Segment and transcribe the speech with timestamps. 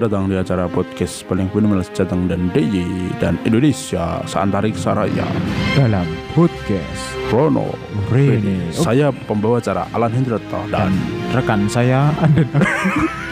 [0.00, 2.88] Selamat datang di acara podcast paling fenomenal Jateng dan DJ
[3.20, 5.28] dan Indonesia Seantariksa Raya.
[5.76, 7.68] Dalam podcast Rono
[8.08, 8.72] Rene.
[8.72, 10.88] Saya pembawa acara Alan Hendrito dan
[11.36, 12.32] rekan saya kok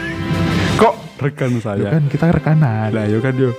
[1.19, 2.89] rekan saya kan kita rekanan.
[2.91, 3.51] lah yo kan yo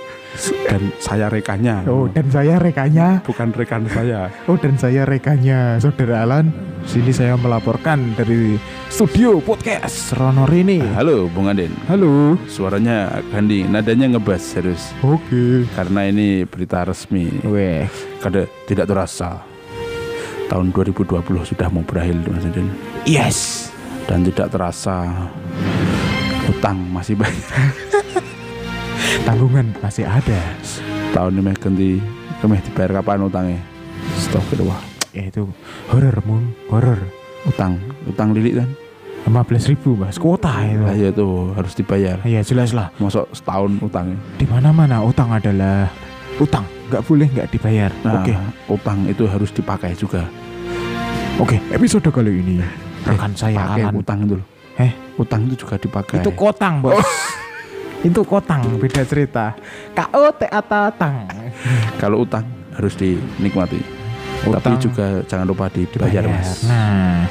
[0.64, 3.20] dan saya rekannya Oh dan saya rekannya.
[3.22, 6.48] bukan rekan saya Oh dan saya rekannya Saudara Alan.
[6.80, 8.56] Sini saya melaporkan dari
[8.88, 10.80] studio podcast Rono Rene.
[10.96, 12.40] halo Bung Aden Halo.
[12.46, 15.68] suaranya Gandhi nadanya ngebas serius Oke.
[15.70, 17.84] karena ini berita resmi Weh.
[18.18, 19.44] kada tidak terasa
[20.48, 22.72] tahun 2020 sudah mau berakhir Mas Aden
[23.04, 23.68] Yes.
[24.08, 25.28] dan tidak terasa
[26.46, 27.46] utang masih banyak
[29.20, 30.40] Tanggungan masih ada.
[31.10, 31.90] tahun ini ganti
[32.38, 33.60] kemeh dibayar kapan utangnya
[34.16, 34.78] stop kedua
[35.10, 35.42] Ya itu
[35.88, 37.02] horor mung horor.
[37.42, 37.74] utang
[38.04, 38.68] utang lilik kan
[39.26, 40.80] 15 ribu mas kuota itu.
[40.80, 42.88] lah ya tuh harus dibayar Iya jelas lah.
[42.96, 45.90] masuk setahun utangnya Di mana mana utang adalah
[46.36, 46.64] utang.
[46.86, 47.90] Nggak boleh nggak dibayar.
[48.00, 48.34] nah Oke.
[48.68, 50.24] utang itu harus dipakai juga
[51.36, 52.60] Oke, episode kali ini
[53.00, 53.94] rekan saya pakai Alan.
[53.96, 54.46] utang itu loh
[54.80, 56.96] Eh, utang itu juga dipakai itu kotang, Bos.
[58.08, 59.52] itu kotang, beda cerita.
[59.92, 61.28] KO atau tang.
[62.00, 64.00] kalau utang harus dinikmati
[64.40, 67.28] tapi Utang juga jangan lupa dibayar mas Nah,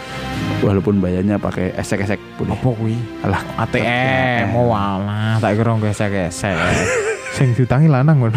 [0.62, 2.96] walaupun bayarnya pakai esek-esek boleh apa kuwi?
[3.26, 6.54] alah ATM, mau walah, tak kira gesek-gesek.
[7.36, 8.30] Sing diutangi lanang.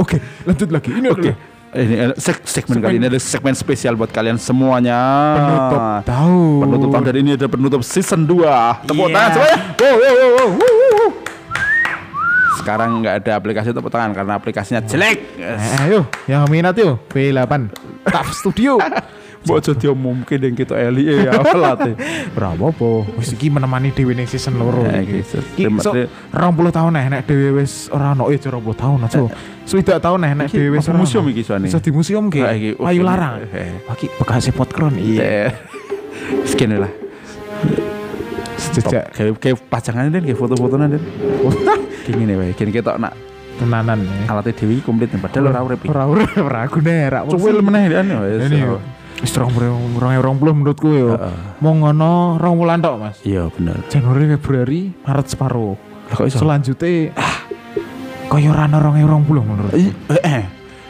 [0.00, 0.90] Oke, lanjut lagi.
[0.90, 1.30] Ini Oke.
[1.30, 1.36] adalah
[1.72, 5.00] Ini eh, seg- segmen kali ini ada segmen spesial buat kalian semuanya.
[5.34, 6.60] penutup tahun.
[6.62, 8.84] Penutup tahun dan ini ada penutup season 2.
[8.84, 9.14] Tepuk Iya.
[9.16, 9.56] tangan semuanya.
[9.72, 11.10] Wow, wow, wow, wow, wow.
[12.52, 15.18] Sekarang nggak ada aplikasi tepuk tangan karena aplikasinya jelek.
[15.34, 17.00] Eh, ayo, yang minat yuk.
[17.08, 17.72] B8
[18.04, 18.76] Taf Studio.
[19.42, 21.98] Mbok jadi mungkin yang kita eli ya pelatih.
[22.38, 23.02] Berapa po?
[23.18, 25.26] Wis iki menemani dhewe ning season loro Ya, iki.
[25.26, 29.18] iki, so, 20 tahun nih nek dhewe wis ora ono eh 20 tahun aja.
[29.68, 31.66] Swidak tahun nih nek dhewe wis ora museum iki soalnya.
[31.66, 32.38] Bisa di museum ki.
[32.38, 33.42] Iki, oh, Ayu larang.
[33.50, 33.82] Eh.
[33.82, 35.50] Wah iki bekas potkron iya.
[35.50, 35.50] Eh,
[36.50, 36.92] Sekian lah.
[38.62, 41.02] Sejak Kayak kayak pajangan dan kayak foto-fotonya dan.
[42.06, 42.54] Gini nih, wae.
[42.54, 43.18] Gini kita nak
[43.58, 44.32] tenanan ya.
[44.32, 45.18] alatnya dewi komplit nih.
[45.18, 45.82] Padahal ora urip.
[45.90, 47.22] Ora ora ora aku nek rak.
[47.26, 48.46] Cuwil meneh wis.
[48.46, 49.01] Ini.
[49.20, 50.00] Wis 2020
[50.52, 51.14] menurutku yo.
[51.14, 51.36] Heeh.
[51.60, 53.16] Mau ngono rong wulan tok, Mas.
[53.22, 53.78] Iya bener.
[53.86, 55.76] Januari, Februari, Maret separuh.
[56.08, 56.38] Lah kok iso?
[56.40, 57.36] Selanjutnya ah
[58.26, 59.72] kaya ora ono 2020 menurut.
[59.74, 59.92] Eh,
[60.24, 60.44] eh,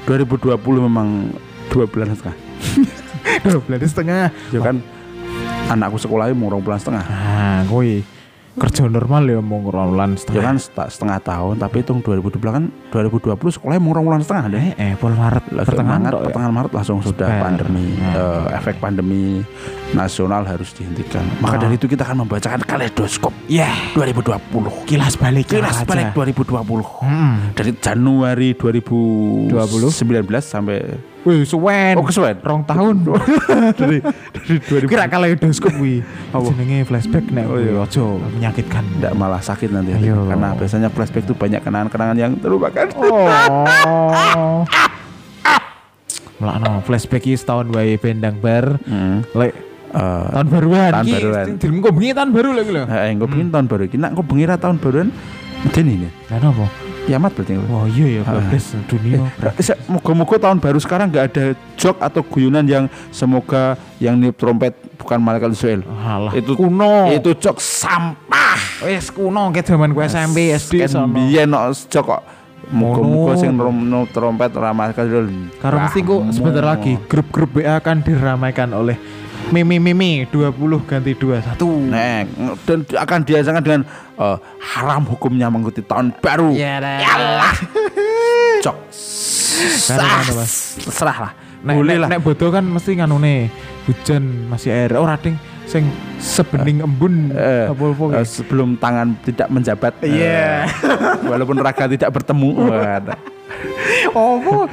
[0.07, 1.35] 2020 memang
[1.69, 2.37] dua bulan setengah.
[3.47, 4.35] Dua bulan setengah.
[4.51, 4.77] Ya kan
[5.69, 7.05] anakku sekolahnya mau dua bulan setengah.
[7.05, 7.87] Ah, kowe
[8.53, 10.43] kerja normal ya mau Ya ngorolan setengah.
[10.45, 14.65] kan seta- setengah tahun tapi hitung 2020 kan 2020 sekolahnya dua bulan setengah deh.
[14.77, 16.25] Eh, pol Maret Lah, pertengahan Maret, ya.
[16.29, 17.87] pertengahan Maret langsung sudah pandemi.
[17.97, 19.41] Eh, efek pandemi
[19.91, 21.25] nasional harus dihentikan.
[21.39, 24.85] Maka dari itu kita akan membacakan kaleidoskop Ya, 2020.
[24.85, 25.85] kilas balik Kilas aja.
[25.85, 26.85] balik 2020.
[27.01, 27.53] Hmm.
[27.53, 29.49] Dari Januari 2019
[30.41, 30.79] sampai
[31.23, 31.95] Wih, suwen.
[31.95, 33.07] Oh kesuwen Rong tahun.
[33.79, 34.03] dari
[34.35, 36.03] dari 2000 Kira kaleidoskop wi.
[36.29, 36.51] Apa?
[36.51, 37.79] Jenenge flashback nek Oh, oh, iya.
[37.79, 38.83] ojo menyakitkan.
[38.93, 40.27] tidak malah sakit nanti Ayo.
[40.27, 44.65] karena biasanya flashback itu banyak kenangan-kenangan yang terlupakan Oh.
[46.39, 48.79] Melakno flashback iki setahun wae bendang bar.
[48.79, 49.31] hmm.
[49.33, 49.55] Lek
[49.93, 51.47] Eh, tahun baruan Tahun iki baruan.
[51.61, 52.83] Dilem kok bengi tahun baru lagi lho.
[52.89, 55.09] eh, gue pengen tahun baru kita kok bengira tahun baruan
[55.61, 56.65] medeni nih Lah napa?
[57.03, 59.21] kiamat berarti Wah iya ya bablas dunia.
[59.53, 61.45] Eh, Moga-moga tahun baru sekarang nggak ada
[61.77, 65.85] jok atau guyonan yang semoga yang niup trompet bukan malaikat Israel.
[65.85, 67.13] Alah, Itu- kuno.
[67.13, 68.57] Itu jok sampah.
[68.83, 71.13] wis kuno ke zaman gue SMP SD Kan sono.
[71.13, 72.23] biyen no jok kok
[72.73, 73.37] Ngono.
[73.37, 75.29] sing rom- no trompet Israel.
[75.61, 78.97] Karena mesti kok sebentar lagi grup-grup WA akan diramaikan oleh
[79.53, 81.61] Mimi Mimi 20 ganti 21.
[81.93, 82.25] Nek,
[82.65, 83.83] dan akan diajarkan dengan
[84.17, 84.37] eh,
[84.73, 86.57] haram hukumnya mengikuti tahun baru.
[86.57, 86.99] Ya dah.
[87.03, 87.55] Yalah.
[88.65, 88.77] Cok.
[88.89, 90.25] Sah?
[90.25, 91.33] Terserah lah.
[91.63, 92.09] Nek, Boleh nek, lah.
[92.17, 93.53] nek bodoh kan mesti nganune
[93.87, 94.97] hujan masih air.
[94.97, 95.37] Ora ding
[95.67, 95.89] sing
[96.19, 98.23] sebening embun Eh, apa-apa.
[98.23, 99.93] Eh, sebelum tangan tidak menjabat.
[100.03, 100.67] Iya.
[100.67, 102.51] eh, walaupun raga tidak bertemu.
[102.57, 103.01] Wah,
[104.13, 104.69] Apa?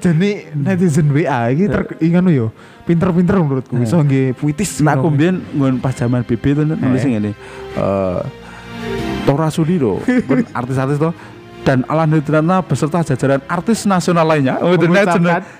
[0.00, 1.68] Jadi netizen WA iki
[2.02, 2.46] inganu yo.
[2.86, 4.78] Pinter-pinter menurutku iso nggih puitis.
[4.80, 7.30] Nah, aku mbien ngon pas zaman BB tuh nulisnya ngene.
[7.76, 8.20] Eh
[9.26, 9.98] Tora Sudiro,
[10.58, 11.10] artis-artis tuh
[11.66, 14.62] dan Alan Hidrana beserta jajaran artis nasional lainnya.
[14.62, 15.02] Oh, jeneng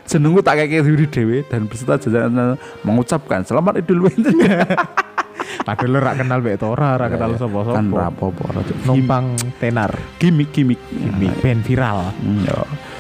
[0.07, 2.55] jenengku tak kayak diri dewe dan beserta jajaran
[2.87, 4.39] mengucapkan selamat Idul Fitri.
[5.67, 7.75] Padahal ora kenal Mbak Tora, ora kenal sapa-sapa.
[7.75, 8.47] kan rapopo
[8.85, 9.91] numpang tenar.
[10.17, 12.15] gimmick gimmick Gimik ben viral.
[12.15, 12.55] Hmm, ya.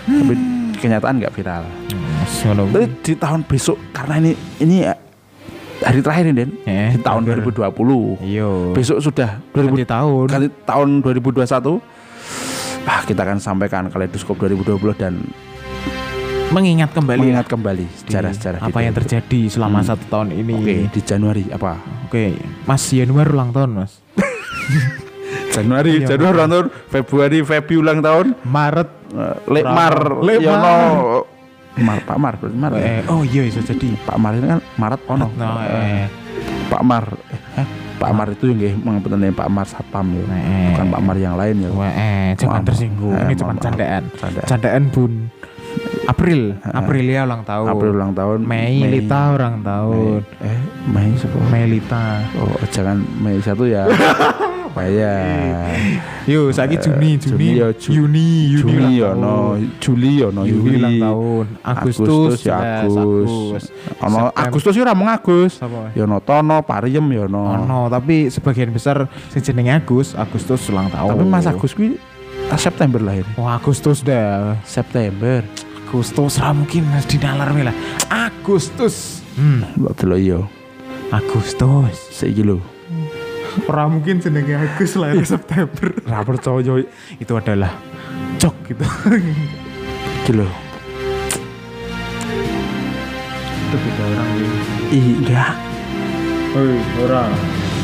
[0.04, 0.34] Tapi
[0.76, 1.62] kenyataan nggak viral.
[2.42, 2.62] Ngono.
[2.70, 4.76] Tapi di tahun besok karena ini ini
[5.78, 7.70] hari terakhir ini Den Eh, di tahun terakhir.
[7.70, 8.50] 2020 Iya.
[8.74, 10.26] besok sudah Ganti 2000 tahun.
[10.26, 11.95] kali tahun 2021
[12.86, 15.14] ah kita akan sampaikan kaleidoskop 2020 dan
[16.46, 18.98] Mengingat kembali mengingat kembali sejarah-sejarah apa yang 2020.
[19.02, 19.88] terjadi selama Hmm.
[19.88, 20.54] satu tahun ini.
[20.54, 21.74] Oke, di Januari apa?
[22.06, 23.92] Oke, Mas Januari ulang tahun, Mas.
[25.50, 28.88] Januari, Iya, Januari ulang tahun, Februari, Febri ulang tahun, Maret.
[29.08, 30.62] Eh, Lekmar, Lekmar.
[30.62, 30.76] Yono,
[31.78, 32.72] Mar, Pak Mar, Mar.
[32.72, 32.84] ya?
[32.96, 33.98] Eh, oh iya bisa jadi.
[33.98, 35.26] Pak Mar ini kan Maret ono.
[35.34, 36.06] Nah, eh,
[36.68, 37.04] Pak Mar,
[37.96, 40.24] Pak Mar itu yang mengenai Pak Mar Satpam ya,
[40.72, 41.70] bukan Pak Mar yang lain ya.
[41.72, 42.68] Wah, eh, jangan Maaf.
[42.68, 43.16] tersinggung.
[43.16, 44.02] Ini cuma candaan.
[44.16, 44.46] Candaan.
[44.46, 45.12] Candaan Bun.
[46.06, 47.66] April, Aprilia ulang tahun.
[47.66, 48.38] April ulang tahun.
[48.46, 50.22] Mei, Lita ulang tahun.
[50.22, 50.46] Mei.
[50.46, 51.38] Eh, Mei siapa?
[51.50, 52.04] Mei Lita.
[52.38, 53.90] Oh, jangan Mei satu ya.
[54.76, 55.16] Bahaya.
[56.28, 59.24] Yuk, saiki Juni, Juni, Juni ya, Ju- Juni, Juni Juni ulang ya tahun.
[59.24, 59.34] no,
[59.80, 61.44] Juli ya no, Juli ulang tahun.
[61.64, 63.30] Agustus, Agustus ya Agus.
[64.04, 65.52] Ono Agustus ya ora mung Agus.
[65.96, 67.56] Ya no Tono, Pariem ya no.
[67.64, 71.16] No, tapi sebagian besar sing jenenge Agus, Agustus ulang tahun.
[71.16, 71.96] Tapi Mas Agus kuwi
[72.52, 73.24] ah, September lahir.
[73.40, 74.60] Oh Agustus dah.
[74.68, 75.40] September.
[75.88, 77.72] Agustus ra mungkin dinalar lah.
[78.12, 79.24] Agustus.
[79.40, 79.64] Hmm,
[79.96, 80.40] delok iya.
[81.08, 81.96] Agustus.
[82.12, 82.75] Saiki lho.
[83.64, 85.88] Ora mungkin jenenge Agus lahir September.
[86.04, 86.84] Ra percaya
[87.16, 87.72] Itu adalah
[88.36, 88.84] cok gitu.
[90.26, 90.44] iki lho.
[93.66, 94.48] Itu beda orang ini.
[94.92, 95.52] Ih, enggak.
[96.52, 97.32] Hei, orang.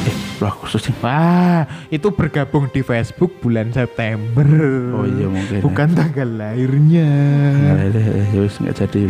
[0.02, 0.94] Eh, lah Agustus sih.
[1.02, 4.46] Wah, itu bergabung di Facebook bulan September.
[4.94, 5.58] Oh iya mungkin.
[5.62, 7.10] Bukan tanggal lahirnya.
[7.90, 9.00] Deh, ya wis enggak jadi.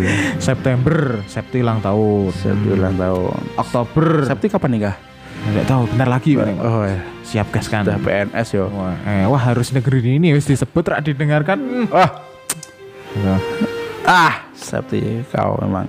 [0.41, 2.33] September, Septi ulang tahun.
[2.33, 3.41] Septi ulang tahun.
[3.59, 4.07] Oktober.
[4.25, 4.97] Septi kapan nikah?
[5.43, 6.57] Enggak tahu, bentar lagi paling.
[6.63, 6.99] Oh ya.
[7.27, 7.83] Siap gas kan.
[7.83, 8.71] Udah PNS yo.
[8.71, 11.59] Wah, eh, wah harus negeri ini harus disebut rak didengarkan.
[11.59, 11.87] Hmm.
[11.91, 12.11] Wah,
[13.13, 13.37] Nah,
[14.09, 15.85] ah, Septi kau memang.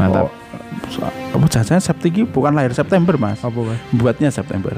[0.00, 0.26] Mantap.
[0.26, 3.38] Oh, Apa jangan Septi bukan lahir September, Mas.
[3.38, 3.78] Apa kan?
[3.94, 4.74] Buatnya September.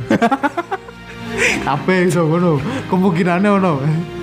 [1.73, 2.61] Apa iso ngono?
[2.93, 3.73] Kemungkinannya ngono.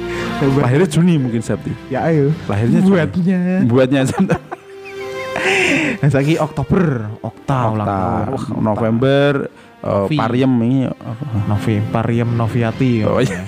[0.64, 1.74] Lahirnya Juni mungkin Septi.
[1.90, 2.30] Ya ayo.
[2.46, 2.92] Lahirnya Juni.
[2.94, 3.40] buatnya.
[3.66, 4.38] Buatnya September.
[6.00, 8.00] Nah, saiki Oktober, Okta ulang Okta,
[8.40, 8.64] tahun.
[8.64, 9.31] November
[9.81, 10.16] uh, Novi.
[10.16, 10.78] Pariem ini
[11.46, 13.04] Novi, Pariem Noviati.
[13.04, 13.44] Oh, iya.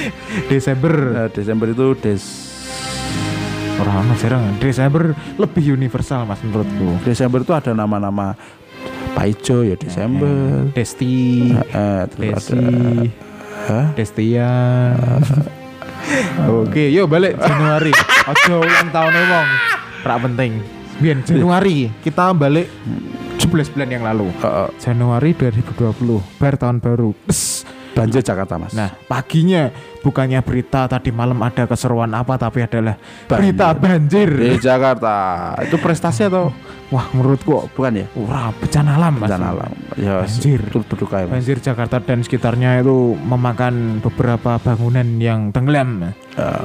[0.52, 0.92] Desember.
[0.92, 2.22] uh, Desember itu des
[3.76, 4.56] Orang jarang.
[4.56, 6.96] Desember lebih universal mas menurutku.
[7.04, 8.32] Desember itu ada nama-nama
[9.12, 10.64] Pak Ijo ya Desember.
[10.72, 12.64] Desti, Eh, terus Desi, ada
[13.68, 13.86] Hah?
[13.92, 14.50] Destia.
[16.64, 17.92] Oke, yuk balik Januari.
[18.24, 19.48] Ojo ulang tahunnya wong.
[20.06, 20.52] Rak penting.
[20.96, 22.72] Biar Januari kita balik
[23.46, 24.26] 11 bulan yang lalu.
[24.32, 27.14] Eh, eh, Januari 2020, bar tahun baru.
[27.24, 27.62] Pes.
[27.96, 28.76] banjir Jakarta Mas.
[28.76, 29.72] Nah, paginya
[30.04, 32.92] bukannya berita tadi malam ada keseruan apa tapi adalah
[33.24, 33.56] Banjir.
[33.56, 34.28] berita banjir.
[34.36, 35.16] di Jakarta
[35.64, 36.52] itu prestasi atau
[36.92, 38.06] Wah, menurutku bukan ya?
[38.14, 39.32] wah bencana alam Mas.
[39.32, 39.72] Bencana alam.
[39.96, 40.60] Ya Banjir.
[40.68, 41.40] berduka ya Mas.
[41.40, 46.12] Banjir Jakarta dan sekitarnya itu memakan beberapa bangunan yang tenggelam.
[46.36, 46.64] Eh,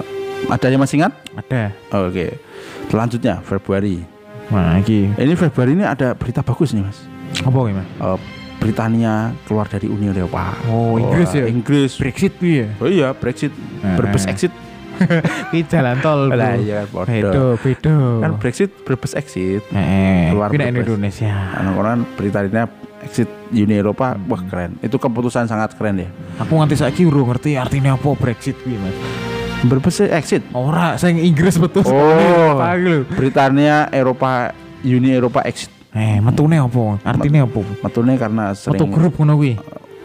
[0.51, 1.15] ada yang masih ingat?
[1.31, 1.71] Ada.
[1.95, 2.43] Oke.
[2.91, 4.03] Selanjutnya Februari.
[4.51, 6.99] Nah, iki Ini Februari ini ada berita bagus nih Mas.
[7.41, 7.87] apa gimana?
[7.87, 8.19] Eh,
[8.61, 10.53] Britania keluar dari Uni Eropa.
[10.69, 11.49] Oh, Inggris ya?
[11.49, 11.97] Inggris.
[11.97, 12.67] Brexit kuwi ya.
[12.77, 13.49] Oh iya, Brexit.
[13.81, 13.95] Eh.
[13.97, 14.53] Berbes exit.
[15.49, 16.29] Kuwi jalan tol.
[16.37, 16.85] Lah iya.
[16.85, 17.95] Beda, beda.
[18.21, 19.65] Kan Brexit berbes exit.
[19.73, 20.77] Eh, keluar bebas.
[20.77, 21.33] Indonesia.
[21.57, 22.69] Anak orang Britania
[23.01, 24.77] exit Uni Eropa, wah keren.
[24.85, 26.09] Itu keputusan sangat keren ya.
[26.37, 29.30] Aku nganti saiki urung ngerti artinya apa Brexit kuwi, Mas.
[29.61, 30.41] Berbes exit.
[30.57, 31.85] Ora, sing Inggris betul.
[31.85, 32.57] Oh.
[32.57, 33.05] Lho?
[33.05, 34.49] Britania Eropa
[34.81, 35.69] Uni Eropa exit.
[35.93, 36.97] Eh, metune apa?
[37.05, 37.61] Artinya apa?
[37.83, 39.53] Metune karena sering Foto grup ngono kuwi.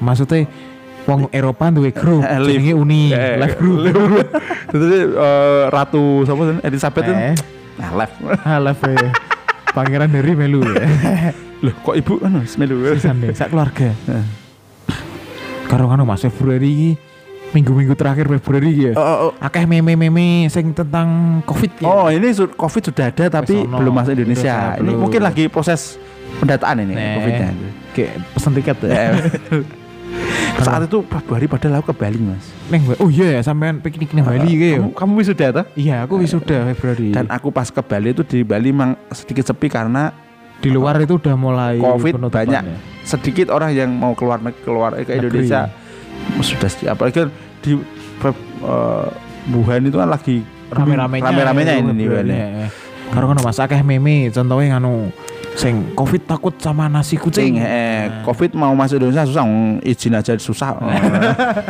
[0.03, 0.45] Maksudnya
[1.07, 3.81] wong Eropa duwe grup Eh, jenenge Uni, Eh, live group.
[4.77, 6.57] Jadi eh, Ratu siapa sih?
[6.67, 7.07] Elizabeth.
[7.09, 7.35] Eh,
[7.77, 8.15] Nah, live.
[8.49, 9.09] ah, live ya.
[9.77, 10.85] Pangeran dari melu ya.
[11.65, 12.77] Loh, kok ibu anu semelu.
[12.97, 13.93] Pisan deh, sak keluarga.
[13.93, 14.25] Eh.
[15.69, 16.91] Karo anu Mas Februari iki
[17.47, 18.93] minggu-minggu terakhir Februari ya.
[18.95, 19.31] Oh, oh, oh.
[19.39, 21.87] Akeh meme-meme sing tentang Covid ya.
[21.87, 23.77] Oh, ini su- Covid sudah ada tapi Wes ono.
[23.79, 24.55] belum masuk Indonesia.
[24.55, 25.01] Indonesia Ini belum.
[25.01, 25.81] mungkin lagi proses
[26.37, 27.15] pendataan ini Nih.
[27.17, 27.49] Covidnya.
[27.93, 28.91] Kayak pesen tiket ya.
[28.91, 29.11] Eh,
[30.57, 32.49] Saat itu Februari padahal aku ke Bali, Mas.
[32.73, 34.79] Neng, oh iya ya sampean piknik nang Bali iki ya.
[34.81, 35.65] Kamu, kamu wisuda toh?
[35.77, 37.13] Iya, aku wisuda Februari.
[37.13, 40.17] Dan aku pas ke Bali itu di Bali memang sedikit sepi karena
[40.57, 42.63] di luar itu udah mulai Covid banyak.
[42.65, 42.77] ya.
[43.05, 45.47] sedikit orang yang mau keluar keluar ke Negeri.
[46.43, 47.29] Sudah apalagi kan
[47.65, 49.09] di eh,
[49.47, 52.69] Wuhan itu kan lagi rame-ramenya rame-ramenya ya, ini nih ya.
[53.15, 55.15] Karo ngono Mas akeh meme contohnya nganu
[55.57, 57.57] sing Covid takut sama nasi kucing.
[57.63, 59.47] Eh, Covid mau masuk Indonesia susah,
[59.81, 60.77] izin aja susah.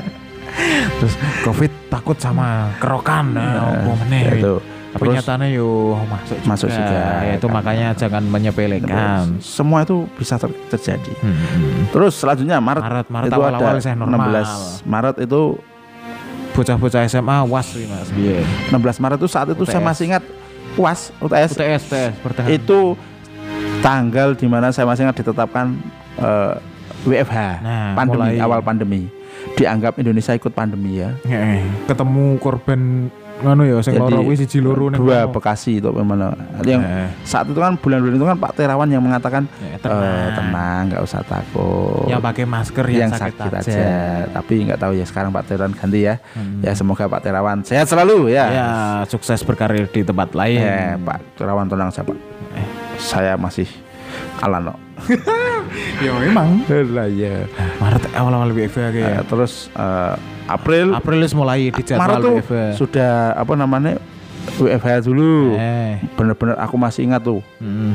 [0.99, 3.37] Terus Covid takut sama kerokan.
[3.37, 4.41] Nah, apa meneh.
[4.41, 4.57] itu.
[4.97, 5.69] Tapi Terus- nyatanya yo
[6.03, 6.49] masuk juga.
[6.49, 7.01] Masuk juga.
[7.21, 9.37] Ya, itu makanya jangan menyepelekan.
[9.39, 11.13] Semua itu bisa ter- terjadi.
[11.19, 11.85] Hmm.
[11.87, 14.17] Terus selanjutnya Maret, Maret- Maret itu awal-awal ada saya normal.
[14.27, 14.49] 16
[14.83, 15.43] Maret itu
[16.53, 18.09] Bocah-bocah SMA was sih Mas.
[18.11, 18.41] Iya.
[18.71, 19.87] 16 Maret itu saat itu saya UTS.
[19.87, 20.25] masih ingat
[20.75, 21.85] UAS UTS, UTS
[22.19, 22.49] bertahan.
[22.51, 22.97] itu
[23.79, 25.77] tanggal di mana saya masih ingat ditetapkan
[26.17, 26.55] eh,
[27.05, 29.03] WFH Nah, pandemi mulai- awal pandemi
[29.53, 31.13] dianggap Indonesia ikut pandemi ya
[31.85, 35.29] ketemu korban ngono ya sing loro kuwi siji loro ning dua.
[35.29, 36.33] Bekasi itu mana
[36.65, 37.09] yang Heeh.
[37.21, 40.83] saat itu kan bulan-bulan itu kan Pak Terawan yang mengatakan Ya, "Eh, tenang.
[40.89, 43.69] nggak usah takut Yang pakai masker yang, yang sakit, sakit, aja.
[43.69, 43.89] aja.
[44.33, 46.61] tapi nggak tahu ya sekarang Pak Terawan ganti ya Hmm.
[46.61, 48.69] ya semoga Pak Terawan sehat selalu ya Ya,
[49.05, 50.57] sukses berkarir di tempat lain.
[50.59, 52.17] Ya, Pak Terawan tenang siapa
[52.53, 52.67] Eh.
[52.97, 53.69] saya masih
[54.39, 54.81] Alano
[55.99, 56.65] Ya memang.
[56.69, 57.45] lah ya
[57.77, 59.21] Maret awal-awal WFH Eh, ya.
[59.23, 60.15] terus eh,
[60.47, 60.95] April.
[60.95, 62.55] April mulai di Maret tuh WFH.
[62.79, 63.99] sudah apa namanya
[64.57, 65.59] WFH dulu.
[65.59, 65.99] Eh.
[66.15, 67.43] bener-bener aku masih ingat tuh.
[67.59, 67.95] Hmm.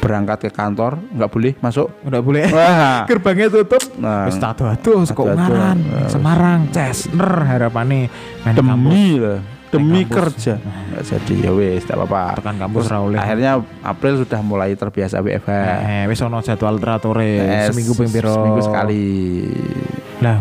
[0.00, 1.92] berangkat ke kantor nggak boleh masuk.
[2.04, 2.48] Udah boleh.
[2.48, 3.04] wah.
[3.10, 3.80] Gerbangnya tutup.
[4.00, 5.76] nah, Wis tato atuh ngaran.
[6.08, 8.08] Semarang, Cesner harapane
[8.56, 10.10] demi lah demi kampus.
[10.10, 10.54] kerja.
[10.58, 12.42] Nggak jadi ya wes tidak apa-apa.
[12.42, 13.52] Tekan kampus Terus akhirnya
[13.86, 15.50] April sudah mulai terbiasa WFH
[15.86, 19.06] Eh, wis ono jadwal terature Eh, seminggu ping seminggu sekali.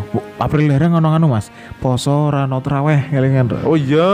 [0.10, 1.52] Bu- April larang ono anu Mas.
[1.78, 3.52] Poso ra ono traweh kelingan.
[3.52, 3.60] Ra.
[3.64, 4.10] oh iya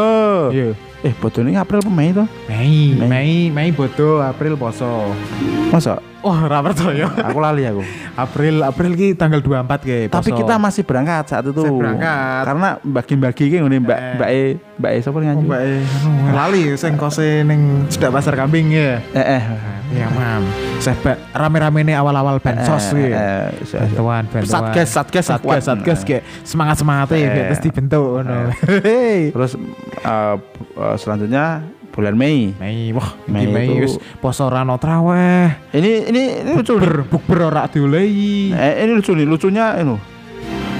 [0.50, 0.74] Iya.
[1.02, 3.08] eh bodoh ini April apa Mei tuh Mei, Mei.
[3.08, 5.14] Mei, Mei bodo, April poso.
[5.70, 7.06] masa Wah, ra percaya.
[7.06, 11.54] aku lali aku April, April ki tanggal 24 ke tapi kita masih berangkat saat itu
[11.56, 12.42] Saya berangkat.
[12.44, 14.14] karena bagi-bagi ki ngene Mbak Eh.
[14.16, 14.44] Mbak E
[14.76, 18.68] Mbak E sapa Oh, nganyi Mbak eh, anu, lali sing kose ning cedak pasar kambing
[18.68, 18.98] ya.
[19.12, 19.44] eh eh
[19.86, 20.42] Iya, Mam.
[20.82, 23.06] Saya ba- rame-rame ini awal-awal bansos Eh, ki.
[23.06, 23.46] eh,
[23.86, 24.50] Bantuan, bantuan.
[24.50, 27.30] Satgas, satgas satgas, satgas kayak semangat semangatnya Eh.
[27.30, 28.50] kayak terus dibentuk ngono.
[29.36, 29.52] Terus
[30.98, 31.46] selanjutnya
[31.96, 35.72] bulan Mei Mei, wah, Mei Mei, itu- wis poso ra ono traweh.
[35.72, 36.76] ini ini ini lucu.
[37.08, 38.52] Bukber, ora diolehi.
[38.52, 39.96] Eh, ini lucu nih lucunya ini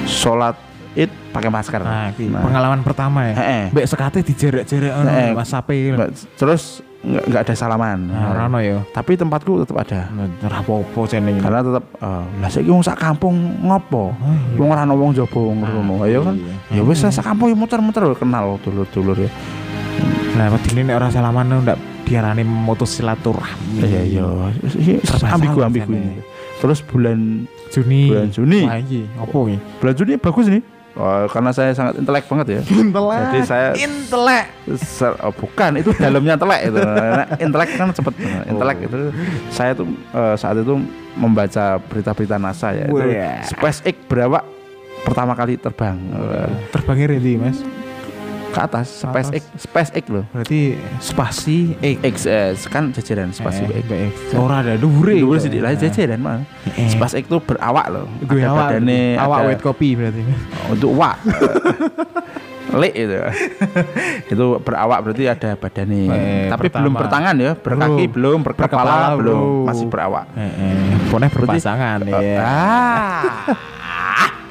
[0.06, 0.60] sholat
[0.94, 3.34] id pakai masker Nah, Nah, pengalaman pertama ya.
[3.34, 3.66] eh, eh.
[3.70, 5.92] Mbak sekate dijerek-jerek Eh, Mas Sapi.
[6.36, 8.82] Terus nggak ada salaman Nah, ora ono ya.
[8.90, 10.10] tapi tempatku tetap ada
[10.42, 11.38] Ora apa-apa jenenge.
[11.38, 14.10] karena tetap eh, lah saiki wong sak kampung ngopo
[14.56, 16.34] wong ora ono wong jaba ngono ya kan
[16.68, 19.30] ya wis sak kampung ya muter-muter kenal dulur-dulur ya
[20.36, 23.82] Nah, wedine nek ora salaman ndak diarani memutus silaturahmi.
[23.82, 24.22] iya iya
[24.76, 26.22] Ini ambigu ambigu ini
[26.56, 28.08] terus bulan Juni.
[28.08, 28.62] Bulan Juni.
[28.64, 29.58] Wah, iki opo iki?
[29.80, 30.64] bulan Juni bagus nih
[30.96, 33.20] Oh, karena saya sangat intelek banget ya Intelek.
[33.28, 34.48] Jadi saya- intelek.
[34.80, 38.98] Ser- oh, bukan itu dalamnya intelek itu Nah, intelek kan cepet Nah, intelek itu
[39.52, 40.72] saya tuh eh, saat itu
[41.16, 43.44] membaca berita-berita NASA ya itu Wah.
[43.44, 44.48] SpaceX berawak
[45.04, 46.00] pertama kali terbang
[46.72, 47.60] Terbangnya ready, Mas.
[48.56, 50.62] Ke atas SpaceX SpaceX loh Berarti
[50.98, 51.96] spasi X.
[52.02, 54.14] X eh, kan jajaran Eh, SpaceX X.
[54.34, 55.20] Ora ada dhuwure.
[55.20, 56.40] dulu sih lah jajaran mah
[56.72, 56.88] Eh.
[56.88, 58.60] SpaceX itu berawak loh Duwe ada awak.
[58.72, 60.22] badannya awak ada- white kopi berarti.
[60.70, 61.20] untuk wak
[62.76, 63.16] lek itu
[64.32, 66.80] itu berawak berarti ada badannya Eh, tapi pertama.
[66.82, 68.12] belum bertangan ya berkaki Belum.
[68.12, 69.66] belum berkepala Berkepala belum belum.
[69.66, 70.76] masih berawak Heeh.
[71.06, 72.40] Pokoknya berpasangan Eh, ya.
[72.42, 73.22] ah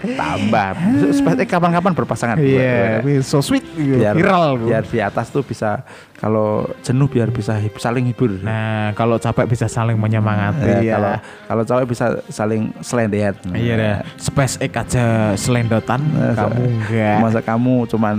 [0.07, 0.71] tambah.
[1.11, 2.37] SpaceX kapan-kapan berpasangan.
[2.37, 3.97] Iya, wih, so sweet gitu.
[3.97, 4.69] biar viral Bu.
[4.69, 5.83] biar di atas tuh bisa
[6.15, 8.37] kalau jenuh biar bisa hib- saling hibur.
[8.39, 11.13] Nah, kalau capek bisa saling menyemangati Ya, kalau
[11.47, 13.33] kalau cowok bisa saling selendean.
[13.49, 17.17] Iya deh, SpaceX aja selendotan, Masa- kamu enggak.
[17.19, 18.17] masa kamu cuman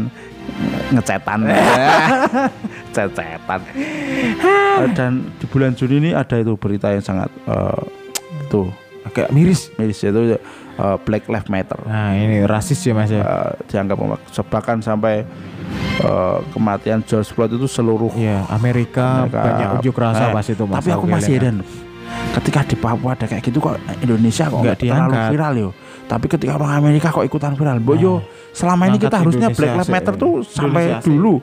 [0.91, 1.39] ngecetan.
[2.95, 3.59] Cecetan.
[3.75, 7.81] Eh, dan di bulan Juni ini ada itu berita yang sangat eh,
[8.47, 8.71] tuh
[9.03, 9.69] Agak miris.
[9.75, 10.39] miris itu
[10.75, 11.79] eh, Black Lives Matter.
[11.83, 13.21] Nah, ini rasis ya Mas ya.
[13.21, 13.97] Eh, dianggap
[14.45, 15.23] bahkan sampai
[15.97, 20.63] eh, kematian George Floyd itu seluruh Iya, Amerika, Mereka- banyak unjuk rasa Eh, pas itu
[20.63, 20.75] Mas.
[20.77, 21.57] tapi aku masih heran.
[22.31, 25.69] Ketika di Papua ada kayak gitu kok Indonesia kok Nggak terlalu viral yo.
[26.05, 29.89] Tapi ketika orang Amerika kok ikutan viral boyo selama ini kita harusnya Indonesia Black Lives.
[29.89, 31.33] Matter tuh sampai Indonesia dulu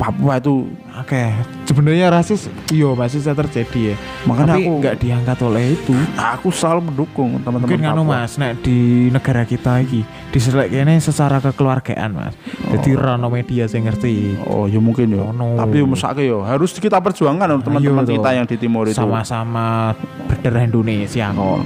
[0.00, 0.66] Papua itu
[0.98, 1.30] Oke,
[1.64, 3.96] sebenarnya rasis iya masih bisa terjadi ya.
[4.28, 5.94] makanya Tapi aku nggak diangkat oleh itu.
[6.18, 8.02] aku selalu mendukung teman-teman Mungkin nganu.
[8.04, 12.34] Mas, nek di negara kita iki diselek kene secara kekeluargaan Mas.
[12.68, 14.36] Jadi rano media saya ngerti.
[14.44, 15.22] Oh ya mungkin ya.
[15.32, 15.56] Ono.
[15.56, 18.98] Tapi mesake ya harus kita perjuangkan loh teman-teman Ayo, kita yang di timur itu.
[18.98, 19.96] Sama-sama
[20.28, 21.58] berdarah Indonesia kok.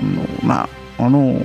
[0.46, 0.62] Nah,
[1.02, 1.40] ono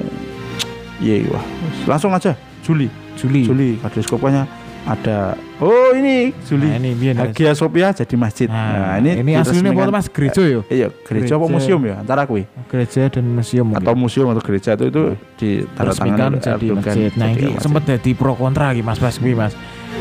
[1.02, 1.46] iya wah.
[1.90, 2.86] Langsung aja Juli.
[3.18, 3.42] Juli.
[3.42, 4.46] Juli kadoskopnya
[4.82, 6.66] ada oh ini Juli.
[6.66, 8.48] Nah, ini biar Hagia Sophia jadi masjid.
[8.50, 10.10] Nah, Nah, ini, ini aslinya apa Mas?
[10.10, 10.62] Gereja ya?
[10.68, 12.50] Iya, gereja apa museum ya antara kuwi.
[12.66, 13.86] Gereja dan museum mungkin.
[13.86, 15.04] Atau museum atau gereja itu itu
[15.38, 17.10] di tanda tangan jadi masjid.
[17.14, 19.54] Nah, ini sempat jadi pro kontra iki Mas pas kuwi Mas.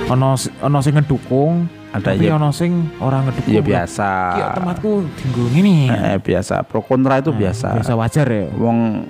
[0.09, 3.53] Ono ono sing ngedukung, ada Tapi ya, ono sing orang ngedukung.
[3.53, 4.11] ya biasa.
[4.33, 5.77] Ki tempatku dinggo ngene.
[5.93, 6.65] Eh, biasa.
[6.65, 7.69] Pro kontra itu Nah, biasa.
[7.77, 8.45] Biasa wajar ya.
[8.57, 9.05] Wong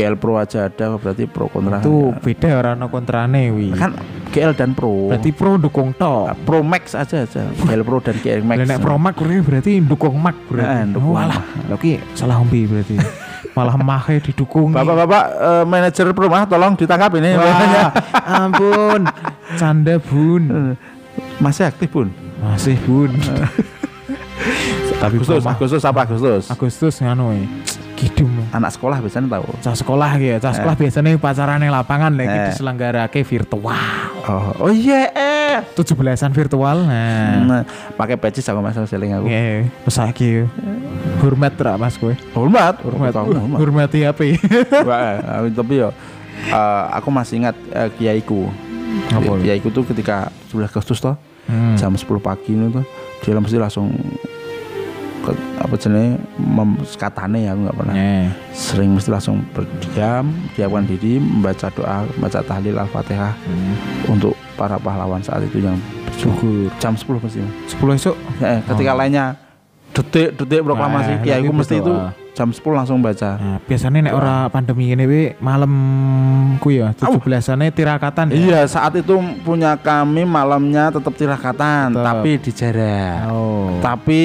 [0.00, 1.84] GL Pro aja ada berarti pro kontra.
[1.84, 3.76] Itu beda orang ono kontrane wi.
[3.76, 3.92] kan
[4.32, 5.12] GL dan Pro.
[5.12, 6.32] Berarti pro dukung tok.
[6.32, 7.52] Nah, Pro Max aja aja.
[7.52, 8.64] GL Pro dan GL Max.
[8.80, 10.96] Pro Max berarti dukung Max berarti.
[10.96, 12.96] dukung Walah, lho ki salah hombi berarti.
[13.56, 14.70] Malah mahe didukung.
[14.70, 17.34] Bapak-bapak eh, manajer rumah tolong ditangkap ini.
[17.34, 17.90] Wah,
[18.46, 19.10] ampun.
[19.58, 20.78] Canda bun.
[21.42, 22.14] Masih aktif pun.
[22.38, 23.10] Masih bun.
[25.00, 26.44] Tapi Agustus, Agustus apa Agustus?
[26.52, 27.32] Agustus nganu
[28.50, 29.44] Anak sekolah biasanya tahu.
[29.60, 32.46] Cah sekolah gitu, cah sekolah biasanya pacaran yang lapangan lagi Eh.
[32.50, 33.76] diselenggarake virtual.
[34.24, 35.56] Oh, oh iya eh.
[35.74, 36.86] 17-an virtual.
[36.86, 37.42] Nah.
[37.42, 37.62] Nah,
[37.94, 39.26] pakai patches sama Mas seling aku.
[39.26, 40.30] Oke, terus lagi
[41.20, 42.14] hormat ra Mas kowe.
[42.32, 43.12] Hormat, Hormat.
[43.12, 43.58] Hormat.
[43.58, 44.22] Hormati apa?
[44.88, 45.88] Wah, eh, tapi ya
[46.48, 48.48] eh, aku masih ingat eh, kiaiku.
[49.42, 51.16] Kiaiku tuh ketika 17 Agustus toh,
[51.50, 51.74] Hmm.
[51.74, 52.84] jam 10 pagi itu tuh
[53.26, 53.90] dia mesti langsung
[55.58, 56.16] apa jenis
[56.96, 58.26] katane ya aku nggak pernah Eh.
[58.50, 63.74] sering mesti langsung berdiam diamkan diri membaca doa membaca tahlil al-fatihah Hmm.
[64.08, 65.76] untuk para pahlawan saat itu yang
[66.08, 68.16] berjuang jam 10 pasti 10 esok.
[68.40, 69.36] Eh, ketika lainnya
[69.90, 72.12] detik-detik proklamasi Nah, kiaiku lagi mesti betul, itu ah.
[72.30, 75.72] jam 10 langsung baca Nah, biasanya nek ora pandemi ini wi malam
[76.58, 78.36] ku ya 17-ane tirakatan ya.
[78.36, 82.04] Iya, saat itu punya kami malamnya tetap tirakatan, Tetap.
[82.04, 83.16] tapi dijarak.
[83.32, 83.80] Oh.
[83.80, 84.20] Tapi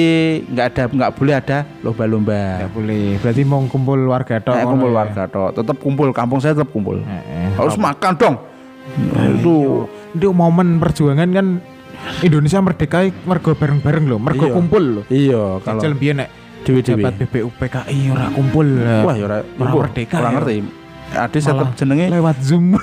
[0.46, 2.42] nggak ada nggak boleh ada Enggak lomba-lomba.
[2.70, 3.16] boleh.
[3.18, 4.54] Berarti mau kumpul warga tok.
[4.54, 4.96] Eh, ngono kumpul ya.
[5.00, 6.08] warga toh, tetap kumpul.
[6.12, 7.00] Kampung saya tetap kumpul.
[7.02, 7.48] Eh, eh.
[7.56, 8.36] Harus makan dong.
[8.96, 11.46] Nah, itu Itu momen perjuangan kan
[12.18, 14.54] Indonesia merdeka mergo bareng-bareng loh, mergo Iya.
[14.54, 15.04] kumpul loh.
[15.08, 16.28] iya kalau Jajal biyen nek
[16.62, 17.02] dewi-dewi.
[17.02, 18.66] jabat BPU PKI ora kumpul.
[19.02, 20.34] Wah, ya ora merdeka Ora ya.
[20.34, 20.56] ngerti.
[21.06, 22.74] Ade Malah jenenge lewat Zoom.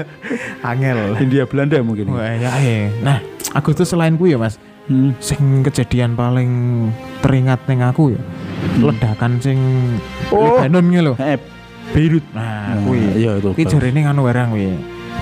[0.62, 0.98] Angel.
[1.16, 2.12] Hindia Belanda mungkin.
[2.12, 2.92] Wah, ya, ya.
[3.00, 3.18] Nah,
[3.52, 4.60] Agustus selain ku ya, Mas.
[4.84, 5.14] Hmm.
[5.18, 6.50] Sing kejadian paling
[7.22, 8.20] teringat neng aku ya.
[8.76, 9.58] Ledakan sing
[10.28, 10.58] Oh.
[10.58, 11.14] Lebanon lho.
[11.92, 12.24] Beirut.
[12.32, 13.00] Nah, Nah, kuwi.
[13.16, 13.52] iya itu.
[13.52, 14.68] Kuwi jarene nganu barang kuwi.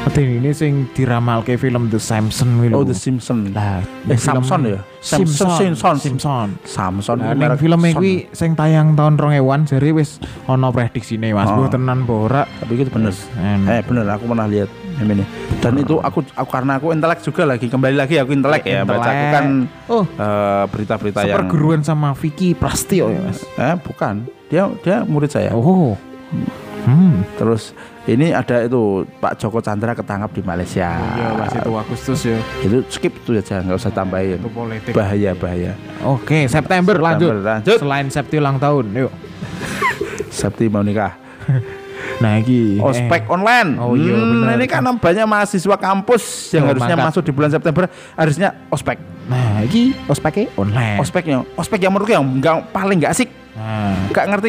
[0.00, 2.72] Peti ini sing diramalke film The Simpsons kuwi.
[2.72, 3.52] Oh, The Simpsons.
[3.52, 4.80] Lah, Eh, Samson ya?
[4.98, 6.48] Simpson, Simpson, Simpson.
[6.64, 7.92] Samson Nah, ning film Son.
[7.94, 10.16] kuwi sing tayang tahun 2000-an jare wis
[10.48, 11.46] ana prediksine Mas.
[11.46, 11.68] Oh.
[11.68, 12.48] Tenan ora?
[12.48, 13.12] Tapi itu bener.
[13.68, 15.20] Eh bener aku pernah lihat ini.
[15.60, 18.82] Dan itu aku aku karena aku intelek juga lagi kembali lagi aku intelek ya.
[18.82, 19.44] Baca aku kan
[19.86, 23.44] Oh, eh, berita-berita yang seperguruan sama Vicky Prastio ya, Mas.
[23.54, 24.24] eh bukan.
[24.48, 25.52] Dia dia murid saya.
[25.52, 25.92] Oh.
[26.82, 27.22] Hmm.
[27.34, 28.80] Terus ini ada itu
[29.18, 30.88] Pak Joko Chandra ketangkap di Malaysia.
[30.90, 32.38] Iya, Mas itu Agustus ya.
[32.60, 34.38] Itu skip itu aja, nggak usah tambahin.
[34.38, 34.92] Itu politik.
[34.92, 35.72] Bahaya bahaya.
[36.02, 37.30] Oke, September lanjut.
[37.30, 37.78] September, lanjut.
[37.78, 39.12] Selain Septi ulang tahun, yuk.
[40.32, 41.14] Septi mau nikah.
[42.20, 43.80] Nah, iki Ospek online.
[43.80, 44.60] Oh, iya, Hmm, benar.
[44.60, 47.08] Ini kan banyak mahasiswa kampus yang Oh, harusnya mangkat.
[47.16, 49.00] masuk di bulan September harusnya ospek.
[49.24, 51.00] Nah, iki ospeknya online.
[51.00, 54.48] Ospeknya, ospek yang menurutku yang nggak paling nggak asik, Nah, nggak ngerti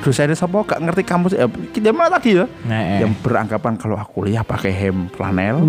[0.00, 1.32] dosennya siapa, nggak ngerti kampus.
[1.32, 2.44] Ya, kita mana tadi ya?
[2.62, 3.00] nah eh.
[3.00, 5.60] Yang beranggapan kalau aku kuliah pakai hem flanel,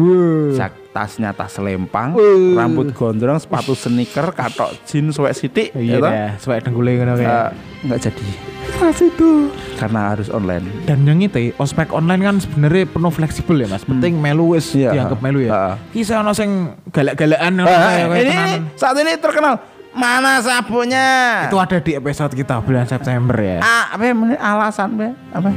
[0.51, 2.51] sak- tasnya tas lempang, Uh.
[2.53, 7.47] rambut gondrong, sepatu sneaker, katok jeans, suwek sidik, Iya ya suwek denggule ngono Eh, kayak.
[7.81, 8.25] nggak jadi
[8.73, 9.29] Mas itu.
[9.75, 10.67] karena harus online.
[10.83, 13.81] Dan yang itu, ospek online kan sebenarnya penuh fleksibel ya mas.
[13.81, 14.91] Penting melu wis Iya.
[14.91, 15.49] dianggap melu ya.
[15.49, 15.75] Heeh.
[15.93, 16.49] Kisah ono sing
[16.87, 18.37] galak-galakan kayak ini,
[18.75, 19.57] saat ini terkenal
[19.91, 21.09] mana sabunnya?
[21.47, 23.59] Itu ada di episode kita bulan September ya.
[23.59, 25.07] ah, apa ini alasan be?
[25.31, 25.49] apa?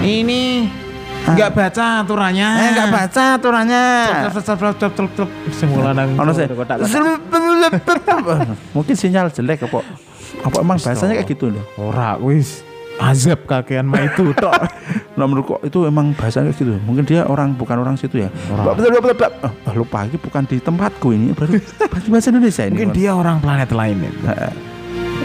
[0.00, 0.42] Ini
[1.22, 2.48] nggak baca aturannya.
[2.58, 3.84] Eh, nggak baca aturannya.
[5.54, 6.48] Semula nang Ono sih.
[6.48, 6.88] kotak-kotak.
[8.76, 9.84] Mungkin sinyal jelek apa?
[10.42, 11.62] Apa emang bahasanya kayak gitu loh?
[11.78, 12.64] Ora wis
[12.98, 14.50] azab kakean mah itu tok.
[15.12, 16.72] Nah kok itu emang bahasanya kayak gitu.
[16.88, 18.28] Mungkin dia orang bukan orang situ ya.
[18.48, 18.80] Orang.
[18.80, 19.30] Betul betul.
[19.44, 21.36] Ah, lupa lagi bukan di tempatku ini.
[21.36, 22.72] Berarti berarti bahasa Indonesia ini.
[22.72, 23.96] Mungkin dia orang planet lain.
[24.08, 24.52] Eh,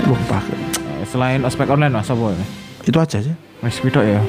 [0.04, 0.40] lupa.
[0.44, 2.46] Eh, Selain ospek online mas apa ya?
[2.84, 3.36] Itu aja sih.
[3.64, 4.20] Wis pitok ya.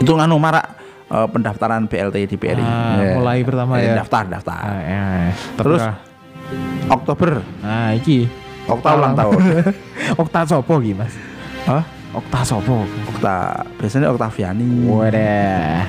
[0.00, 0.64] Itu nganu marak
[1.12, 2.64] eh, pendaftaran BLT di BRI.
[2.64, 4.00] Ah, Eh, mulai pertama eh, ya.
[4.00, 4.64] Daftar daftar.
[4.64, 5.04] Ah, ya.
[5.60, 5.80] Terus?
[5.84, 6.10] Terus
[6.88, 7.40] Oktober.
[7.64, 8.28] nah iki
[8.64, 9.40] Okta ulang tahun.
[10.20, 11.12] Okta sopo Mas?
[11.66, 12.01] Hah?
[12.12, 12.84] Okta sopo?
[13.08, 14.84] Okta biasanya Oktaviani.
[14.84, 15.88] Wadah.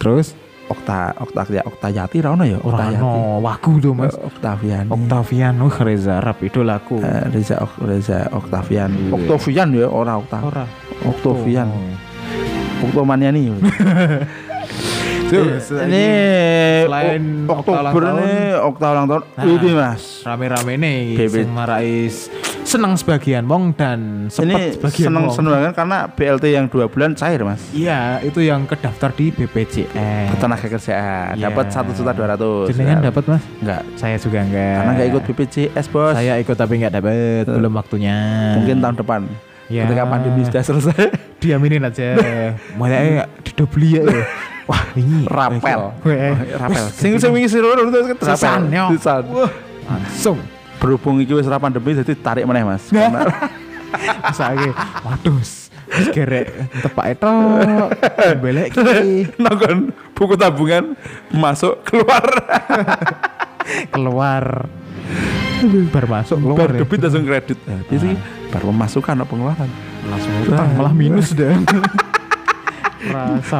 [0.00, 0.32] Terus
[0.64, 2.56] Okta Okta Okta Yati ra ono ya?
[2.56, 3.04] Okta Yati.
[3.04, 4.16] no wagu tuh Mas.
[4.16, 4.88] Oktaviani.
[4.88, 6.96] Octavian wih Reza Arab idolaku.
[7.04, 8.90] Eh, Reza Ok- Reza Oktavian.
[9.12, 10.40] Oktavian ya ora Okta.
[10.40, 10.64] Ora.
[11.04, 11.68] Oktavian.
[11.68, 12.88] Oh.
[12.88, 13.52] Oktomaniani.
[15.34, 16.06] Terus ini
[16.84, 19.22] selain Oktober ini Okta ulang tahun.
[19.34, 19.44] Nah.
[19.44, 20.02] Ini Mas.
[20.22, 22.08] rame-rame nih sing marai
[22.64, 25.36] senang sebagian wong dan Ini sebagian seneng wong.
[25.36, 27.60] seneng banget karena BLT yang dua bulan cair mas.
[27.70, 30.34] Iya, itu yang kedaftar di BPJS.
[30.34, 31.52] Tenaga kerjaan Iya.
[31.52, 32.72] dapat satu juta dua ratus.
[32.72, 33.42] Jenengan dapat Mas?
[33.60, 33.82] Enggak.
[33.94, 34.74] Saya juga enggak.
[34.80, 36.14] Karena nggak ikut BPJS bos.
[36.16, 38.16] Saya ikut tapi enggak dapat, belum waktunya.
[38.56, 39.20] Mungkin tahun depan.
[39.68, 39.84] Ya.
[39.84, 41.04] Ketika pandemi sudah selesai.
[41.40, 42.16] diaminin aja.
[42.80, 44.04] Makanya didobeli ya.
[44.64, 45.92] Wah, ini Rapel.
[46.02, 46.84] Weh, Rapel.
[46.90, 48.88] Sing sing wingi sira terus Sisan, yo.
[48.96, 49.24] Sisan.
[49.84, 50.38] langsung.
[50.80, 52.88] Berhubung iki wis ora pandemi jadi tarik meneh Mas.
[52.88, 53.28] Karena
[54.36, 54.70] Saiki,
[55.04, 55.36] waduh.
[55.84, 56.48] Wis gerek
[56.80, 57.32] tepak itu
[58.40, 58.82] belek iki
[59.42, 60.96] nonggon buku tabungan
[61.30, 62.24] masuk keluar
[63.94, 64.44] keluar.
[65.92, 66.58] Bar masuk keluar.
[66.58, 66.80] bar ya.
[66.82, 67.58] debit langsung kredit.
[67.64, 68.10] Nah, Jadi
[68.48, 69.70] bar pemasukan atau pengeluaran.
[70.04, 71.52] langsung utang malah minus deh.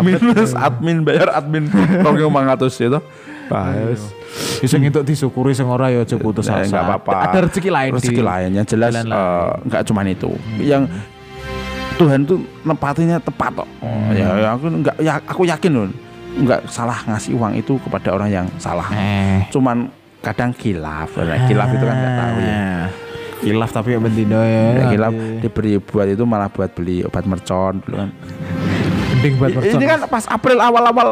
[0.02, 3.00] Minus admin bayar admin 2.500 itu.
[3.52, 4.02] Wah, wis.
[4.64, 6.72] Bisa ngintuk disyukuri sing ora ya aja putus Nah, asa.
[6.72, 7.12] nggak apa-apa.
[7.30, 9.12] Ada rezeki lain rezeki lainnya jelas eh, lain.
[9.68, 10.30] nggak cuman itu.
[10.58, 10.82] Yang
[11.94, 13.68] Tuhan tuh nempatinya tepat kok.
[13.78, 15.86] Oh, ya, ya, aku nggak ya aku yakin loh
[16.34, 18.90] nggak salah ngasih uang itu kepada orang yang salah.
[18.90, 19.46] Eh.
[19.54, 19.86] Cuman
[20.18, 21.14] kadang kilaf.
[21.14, 22.66] Nah, kilaf itu kan nggak tahu ya.
[23.44, 24.64] Kilaf tapi ya bendino ya.
[24.72, 28.10] Ya, kilaf diberi buat itu malah buat beli obat mercon dulu kan.
[29.24, 29.80] Mending buat mercon.
[29.80, 31.08] Ini kan pas April awal-awal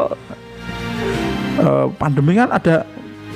[1.57, 2.85] eh, pandemi kan ada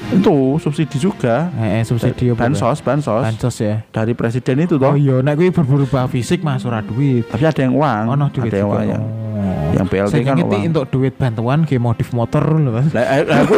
[0.08, 1.50] itu subsidi juga.
[1.58, 2.46] eh, eh, subsidi apa?
[2.46, 3.84] bansos, bansos, Bansos ya.
[3.90, 4.94] dari presiden itu Oh toh.
[4.96, 7.26] iya, nek kuwi berburu fisik Mas ora duit.
[7.26, 9.04] Tapi ada yang uang, Ono duit ada yang uang yang,
[9.38, 9.70] Oh.
[9.76, 10.70] yang BLT Saya kan uang.
[10.70, 12.94] untuk duit bantuan ke modif motor lho Mas.
[12.94, 13.56] Lah eh, aku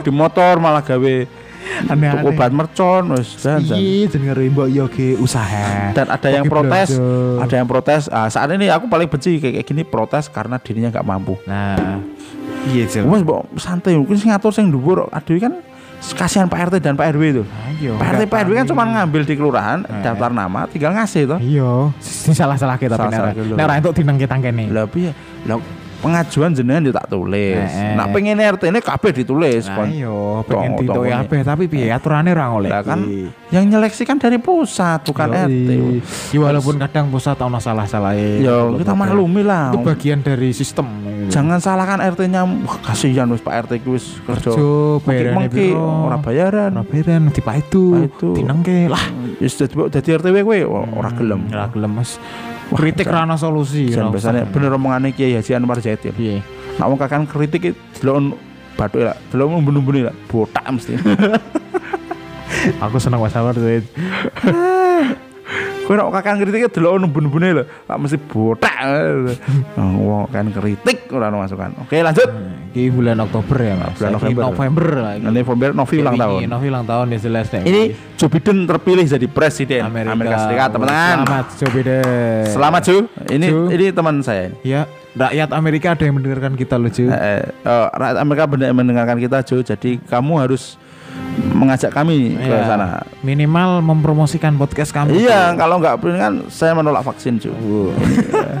[0.06, 1.14] di motor malah gawe
[1.84, 2.22] Aneh-aneh.
[2.22, 3.36] tuku obat mercon wis.
[3.40, 5.90] Iya, jenenge mbok yo ge usaha.
[5.92, 7.42] Dan ada yang protes, belanja.
[7.42, 8.02] ada yang protes.
[8.08, 11.34] Ah, saat ini aku paling benci kayak kayak gini protes karena dirinya nggak mampu.
[11.44, 12.00] Nah,
[12.66, 13.04] iya Jel.
[13.04, 15.06] Wes mbok santai, mungkin sing ngatur sing dhuwur.
[15.08, 15.54] Aduh kan
[15.96, 17.42] kasihan Pak RT dan Pak RW itu.
[17.42, 17.96] Ayo.
[17.96, 20.02] Pak RT Pak RW kan cuma ngambil di kelurahan, Eh.
[20.02, 21.40] daftar nama, tinggal ngasih toh.
[21.40, 23.52] Iya, si salah-salah kita tapi Salah-salah nek dulu.
[23.54, 24.64] nek ora entuk dinengke tangkene.
[24.68, 25.10] Lah piye?
[25.44, 25.56] Lah
[26.00, 27.68] pengajuan jenengan yo tak tulis.
[27.72, 27.94] Eh, eh.
[27.96, 29.64] Nah, pengen RT ini kabeh ditulis.
[29.66, 31.24] Nah, iya, pengen tonggonya.
[31.24, 32.70] kabeh tapi piye aturane ora oleh.
[32.70, 33.00] Lah kan
[33.50, 35.70] yang nyeleksi kan dari pusat bukan RT.
[36.34, 39.72] Ya walaupun kadang pusat ono salah-salah Ya kita maklumi lah.
[39.72, 40.86] Itu bagian dari sistem.
[41.26, 42.46] Jangan salahkan RT-nya.
[42.84, 44.54] Kasihan wis Pak RT ku wis kerja.
[44.54, 46.06] kerja bayarane Mengki piro?
[46.06, 46.70] ora bayaran.
[46.76, 47.84] Ora bayaran dipaitu.
[48.06, 48.28] Paitu.
[48.36, 49.02] Dinengke lah.
[49.42, 50.60] Wis dadi RTW kowe
[50.96, 51.50] ora gelem.
[51.50, 52.18] Ora gelem Mas.
[52.74, 53.94] Kritik ra ono solusi.
[53.94, 56.10] Jan biasanya bener omongane Kiai Haji Anwar Zaid ya.
[56.10, 56.42] Piye?
[56.76, 58.34] Nak wong kakan kritik delok
[58.76, 60.98] bathuk lah, delok umbun-umbune lah, botak mesti.
[62.84, 63.62] Aku seneng Mas Awar tuh.
[65.86, 68.74] Kowe nek kakan kritik delok umbun-umbune lho, tak mesti botak.
[69.78, 71.78] Nah, Wong kan kritik ora ono masukan.
[71.86, 72.26] Oke, lanjut.
[72.74, 73.94] Ini bulan Oktober ya Mas.
[73.94, 74.42] Bulan November.
[74.50, 75.14] November lah.
[75.22, 76.40] November Novi ulang tahun.
[76.50, 77.46] Novi ulang tahun ya jelas.
[77.54, 77.82] Ini
[78.18, 81.16] Joe Biden terpilih jadi presiden Amerika, Serikat, teman-teman.
[81.22, 82.44] Selamat Joe Biden.
[82.50, 83.00] Selamat Joe.
[83.30, 83.66] Ini Joe.
[83.70, 84.44] ini teman saya.
[84.66, 87.14] Ya, rakyat Amerika ada yang mendengarkan kita loh Joe.
[87.14, 89.62] Eh, eh, eh, rakyat Amerika benar mendengarkan kita Joe.
[89.62, 90.74] Jadi kamu harus
[91.52, 92.64] mengajak kami ke Iya.
[92.64, 92.86] sana.
[93.20, 95.20] Minimal mempromosikan podcast kami.
[95.20, 97.52] Iya, kalau nggak begini kan saya menolak vaksin Joe.
[97.52, 98.56] Ini, ya.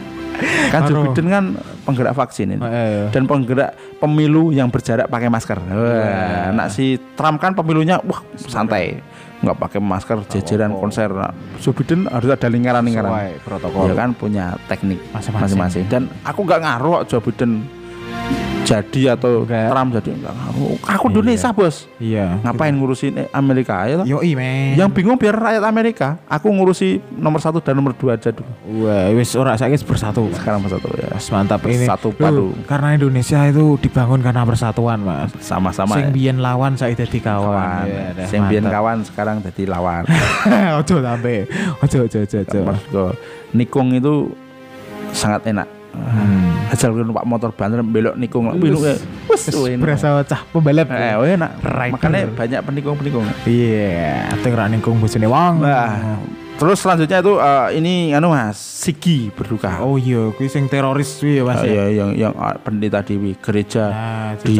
[0.72, 1.10] kan Joe.
[1.10, 1.44] Biden kan
[1.82, 2.62] penggerak vaksin ini.
[2.62, 3.10] Oh, iya.
[3.10, 5.58] Dan penggerak pemilu yang berjarak pakai masker.
[5.58, 9.02] Wah, nak si Trump kan pemilunya wah santai,
[9.42, 10.80] nggak pakai masker, jajaran apa-apa.
[10.80, 11.10] konser.
[11.10, 13.42] Nah, Joe Biden harus ada lingkaran-lingkaran.
[13.42, 13.90] Protokol.
[13.90, 15.90] Dia kan punya teknik Masing-masing.
[15.90, 17.79] Dan aku nggak ngaruh Joe Biden
[18.70, 19.66] jadi atau Enggak.
[19.74, 20.76] Trump jadi nggak ngaruh.
[20.86, 21.10] Aku Iya.
[21.10, 22.26] Indonesia bos, Iya.
[22.46, 24.06] ngapain ngurusin eh, Amerika ya?
[24.06, 24.78] Yoi men.
[24.78, 26.08] Yang bingung biar rakyat Amerika.
[26.30, 28.46] Aku ngurusi nomor satu dan nomor dua aja dulu.
[28.86, 30.30] Wah, wis ora saiki bersatu.
[30.30, 31.10] Sekarang nomor satu ya.
[31.10, 31.84] Mas mantap ini.
[31.84, 32.54] Satu padu.
[32.70, 35.34] karena Indonesia itu dibangun karena persatuan, Mas.
[35.42, 35.98] Sama-sama.
[35.98, 36.30] Sing ya.
[36.38, 37.86] lawan saiki dadi kawan.
[37.90, 38.14] kawan.
[38.14, 40.06] Ya, Sing kawan sekarang jadi lawan.
[40.80, 41.50] Ojo sampe.
[41.82, 43.04] Ojo ojo ojo ojo.
[43.50, 44.30] Nikung itu
[45.10, 45.66] sangat enak.
[45.90, 46.59] Hmm.
[46.70, 48.54] Ajal kan Pak motor banter belok nikung ya.
[48.54, 49.82] Wes Wis enak.
[49.82, 50.86] berasa cah pembalap.
[50.86, 51.50] Eh, weh, enak.
[51.90, 53.26] Makanya banyak penikung-penikung.
[53.42, 55.54] Iya, ate ora ningkung bojone wong.
[55.60, 56.18] Nah,
[56.54, 59.82] terus selanjutnya itu eh, ini anu Mas, Sigi berduka.
[59.82, 61.58] Oh iya, kuwi sing teroris kuwi ya Mas.
[61.60, 61.66] Ya?
[61.66, 64.58] iya, yang yang ah, pendeta di gereja Nah, di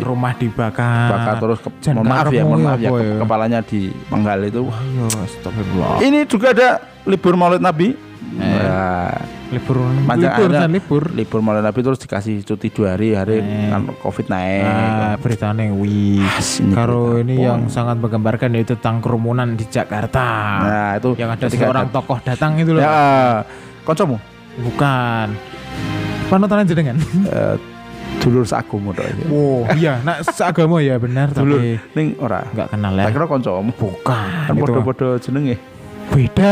[0.00, 1.12] rumah dibakar.
[1.12, 3.14] bakar terus ke, mohon maaf ya, mohon ya maaf ya, ya?
[3.20, 4.64] kepalanya di penggal itu.
[4.64, 5.96] Wah, iya, astagfirullah.
[6.00, 6.68] Ini juga ada
[7.04, 8.08] libur Maulid Nabi.
[8.20, 8.36] Eh.
[8.36, 9.16] Nah,
[9.50, 10.68] libur Panjang libur ada.
[10.68, 11.02] libur.
[11.10, 13.68] libur Maulid Nabi terus dikasih cuti dua hari, hari Eh.
[13.68, 14.62] kan Covid naik.
[14.62, 16.20] Nah, beritanya wih.
[16.30, 17.46] As, ini Karo berita ini apa?
[17.46, 20.26] yang sangat menggambarkan yaitu tentang kerumunan di Jakarta.
[20.60, 22.80] Nah, itu yang ada ketika seorang dat- tokoh datang itu loh.
[22.80, 23.42] Ya,
[23.82, 24.20] koncomu
[24.60, 25.28] Bukan.
[26.26, 26.96] Panutan jenengan.
[27.26, 27.56] eh,
[28.20, 29.24] dulur seagomo tok iki.
[29.26, 32.44] Wow, iya, nak seagama ya benar Dulur tapi ning ora.
[32.46, 33.04] nggak kenal ya.
[33.08, 33.72] Tak kira koncomu.
[33.72, 34.28] Bukan.
[34.44, 34.62] Kan itu.
[34.62, 35.56] padha-padha jenenge.
[36.08, 36.50] Beda.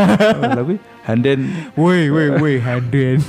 [0.59, 1.39] Kuwi handen
[1.73, 3.17] Woi, woi, woi, handen.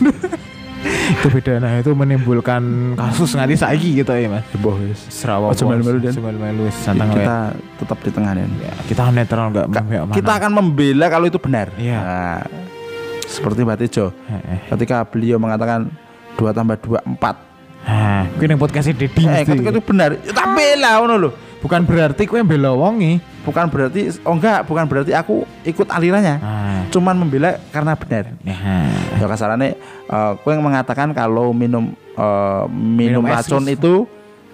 [0.81, 2.63] itu beda nah itu menimbulkan
[2.97, 4.97] kasus nanti saiki gitu ya mas boh wis.
[5.11, 6.15] Serawa Ojo melu-melu, Den.
[6.17, 7.37] melu-melu santang Kita
[7.77, 8.49] tetap di tengah Den.
[8.57, 10.17] ya, kita netral nggak Ka- memihak mana.
[10.17, 11.69] kita akan membela kalau itu benar.
[11.77, 11.99] Iya.
[11.99, 12.41] Nah,
[13.27, 14.07] seperti Mbak Tejo
[14.71, 15.91] ketika beliau mengatakan
[16.35, 17.37] 2 tambah 2 4.
[17.81, 21.31] Nah, kuwi ning podcast Dedi Eh, ketika itu benar, ya tak bela ngono lho.
[21.61, 23.21] Bukan berarti kowe bela wongi.
[23.41, 26.37] Bukan berarti oh enggak, bukan berarti aku ikut alirannya.
[26.37, 28.37] Nah, Cuman membela karena benar.
[28.43, 28.57] ya.
[29.17, 34.05] Ya kasarannya eh kowe yang mengatakan kalau minum eh, minum, racun itu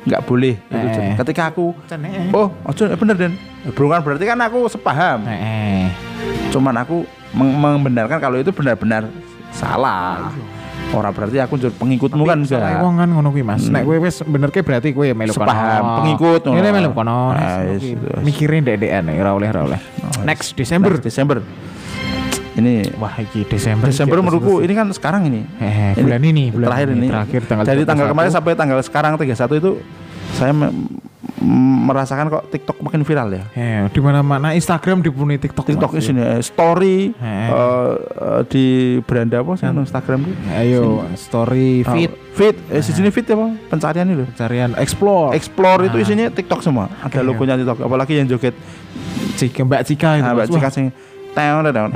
[0.06, 0.92] nggak boleh itu Eh.
[0.94, 1.04] Jon.
[1.18, 2.30] Ketika aku Cene.
[2.30, 3.32] oh, ojo eh, bener Den.
[3.66, 5.26] Bukan berarti kan aku sepaham.
[5.26, 5.84] Eh, eh.
[6.54, 7.02] Cuman aku
[7.34, 9.10] membenarkan kalau itu benar-benar
[9.50, 10.30] salah.
[10.94, 12.83] Orang berarti aku jadi pengikutmu kan Salah enggak.
[12.87, 13.66] wong kan ngono kuwi Mas.
[13.66, 13.75] Hmm.
[13.75, 15.44] Nek kowe wis bener ke berarti kowe melu kono.
[15.44, 16.59] Sepaham, pengikut ngono.
[16.62, 17.18] Ini melu kono.
[17.35, 17.61] Ah.
[18.22, 19.81] Mikirin dek-dekan ora oleh ora oleh.
[20.22, 20.94] Next Desember.
[20.94, 21.42] Next Desember.
[22.57, 23.92] Ini Wah, iki Desember.
[23.92, 25.44] Desember menurutku ini kan sekarang ini.
[25.61, 27.07] Eh, bulan ini, bulan terakhir ini.
[27.12, 28.12] terakhir tanggal Dari tanggal 31.
[28.16, 29.70] kemarin sampai tanggal sekarang 31 itu
[30.37, 30.53] saya
[31.87, 33.44] merasakan kok TikTok makin viral ya.
[33.53, 35.64] Eh, di mana-mana Instagram dipenuhi TikTok.
[35.64, 37.25] TikTok di sini eh, story Eh.
[37.25, 38.64] eh, eh, di
[39.01, 40.35] beranda apa sih Instagram itu?
[40.51, 43.46] Ayo, story feed feed, eh, di sini feed apa?
[43.68, 44.25] Pencarian itu.
[44.27, 45.33] pencarian explore.
[45.33, 46.05] Explore itu Nah.
[46.05, 46.88] isinya TikTok semua.
[47.01, 47.27] Ada Oke.
[47.27, 47.79] logonya TikTok.
[47.81, 48.55] Apalagi yang joget
[49.37, 50.25] Cika Mbak Cika itu.
[50.25, 50.46] nah, Mbak.
[50.53, 50.87] Cika sing
[51.37, 51.92] teong teong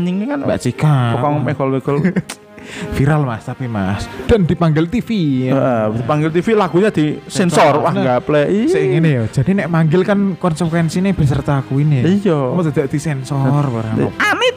[0.00, 0.96] ini kan Mbak Cika.
[1.16, 1.96] pokoknya megol-megol
[2.92, 5.08] viral Mas tapi Mas dan dipanggil TV.
[5.48, 8.02] Eh, dipanggil TV lagunya di sensor wah Nah.
[8.02, 8.66] nggak play.
[8.66, 9.24] Sing ngene ya.
[9.32, 12.02] Jadi nek manggil kan konsekuensinya beserta aku ini.
[12.20, 13.96] iya Kamu tidak disensor barang.
[13.96, 14.56] anit anit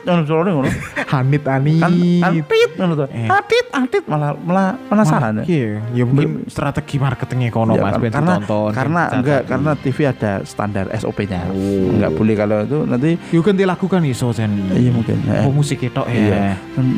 [0.00, 0.70] anit ngono soalnya ngono
[1.06, 1.74] Hanit ani.
[1.76, 1.92] kan
[2.24, 3.26] antit ngono tuh Eh.
[3.26, 8.00] antit antit malah malah penasaran ya Iya, ya mungkin strategi marketingnya kono Ya, Mas kan-
[8.00, 13.10] ben karena ditonton, karena enggak karena TV ada standar SOP-nya enggak boleh kalau itu nanti
[13.40, 14.50] ganti lagu kan iso Jan.
[14.70, 16.54] iya mungkin eh, Oh musik itu iya ya.
[16.76, 16.96] Hmm,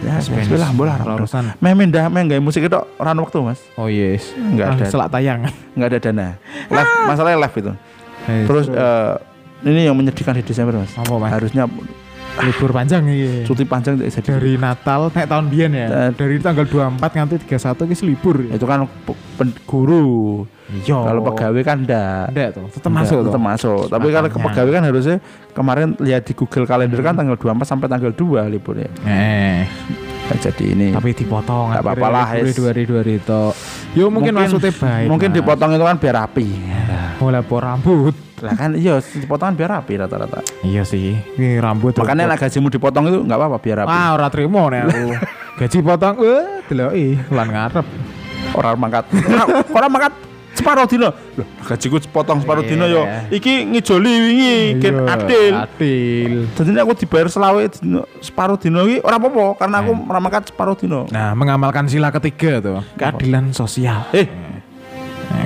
[0.00, 1.58] ya bismillah bola urusan.
[1.58, 4.32] Meh mendah meh nggak musik itu orang waktu mas Oh yes.
[4.32, 4.84] Nggak Ah, ada.
[4.86, 5.44] Selak tayang.
[5.72, 6.28] nggak ada dana
[6.72, 7.72] live masalahnya live itu
[8.22, 9.12] Eh, terus eh,
[9.62, 11.32] ini yang menyedihkan di Desember mas apa Mas?
[11.32, 11.64] harusnya
[12.42, 13.44] libur panjang iya.
[13.44, 15.86] cuti panjang tidak Dari Natal nek tahun biyen ya.
[15.88, 18.36] Eh, Dari tanggal 24 nganti 31 wis libur.
[18.44, 18.56] ya.
[18.56, 18.88] itu kan
[19.66, 21.02] guru Iya.
[21.02, 24.84] kalau pegawai kan enggak Enggak tuh, tetap masuk tetap masuk tapi kalau ke pegawai kan
[24.86, 25.16] harusnya
[25.50, 29.66] kemarin lihat di Google Calendar kan tanggal 24 sampai tanggal 2 liburnya Eh,
[30.36, 33.42] jadi ini tapi dipotong Nggak apa-apa lah, dua hari dua hari itu.
[33.92, 35.06] Yo mungkin, maksudnya baik.
[35.06, 35.36] mungkin Mas.
[35.36, 36.48] dipotong itu kan biar rapi
[37.18, 38.14] Mulai po rambut.
[38.38, 41.92] lah kan iya dipotong kan biar rapi rata-rata Iya sih, ini rambut.
[41.94, 45.04] makanya lah gajimu dipotong itu nggak apa-apa biar rapi Wah, ora trimo nek aku.
[45.60, 47.86] Gaji potong, wah, deloki lan ngarep.
[48.52, 50.12] orang mangkat orang, orang mangkat
[50.60, 53.32] separuh dino loh gajiku potong separuh dino yo Iya.
[53.32, 56.32] iki ngijoli wingi ken Iya, adil Adil.
[56.52, 60.74] jadi aku dibayar selawe dino, separuh dino iki ora apa-apa karena aku orang mangkat separuh
[60.74, 64.04] dino Nah, mengamalkan sila ketiga tuh, keadilan sosial.
[64.12, 64.28] eh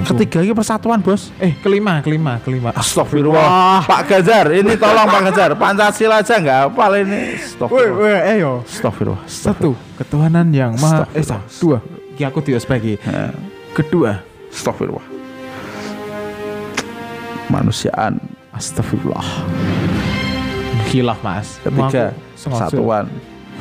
[0.00, 2.72] aku- ketiga ini persatuan bos eh kelima, kelima, kelima.
[2.72, 8.53] Astagfirullah Pak Ganjar ini tolong Pak Ganjar Pancasila aja nggak hafal ini Astagfirullah woi, ayo.
[8.64, 11.40] Astagfirullah Satu, ketuhanan yang maha esa.
[11.55, 11.79] Dua,
[12.14, 12.96] Ki aku tidak sebagai.
[13.72, 14.22] Kedua,
[14.54, 15.02] Astagfirullah
[17.50, 18.18] Manusiaan
[18.54, 19.26] astagfirullah.
[20.88, 21.58] Khilaf mas.
[21.60, 22.14] Ketiga.
[22.34, 23.06] Kesatuan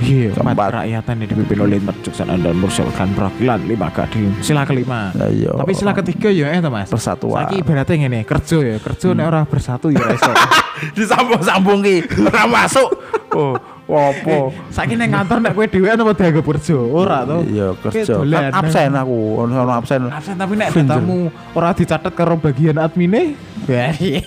[0.02, 0.74] Iya, Keempat.
[0.74, 4.34] kerakyatan yang dipimpin oleh perjuangan dan merusakan perwakilan lima keadilan.
[4.42, 5.14] Sila kelima.
[5.14, 5.54] Nah, iya.
[5.54, 6.90] Tapi sila ketiga ya eh Mas.
[6.90, 7.46] Persatuan.
[7.46, 10.34] Saiki ibaratnya ngene, kerja ya, kerja nek ora bersatu ya iso.
[10.98, 12.90] Disambung-sambung ki Ora masuk
[13.38, 13.56] Oh
[13.94, 16.78] Apa Saiki ning kantor nek kowe dhewean apa dianggap kerja?
[16.78, 17.38] Ora to.
[17.46, 18.14] Iya kerja
[18.50, 23.38] absen aku Ono ono absen Absen tapi nek datamu ora dicatat karo bagian admine,
[23.70, 24.26] ya iya.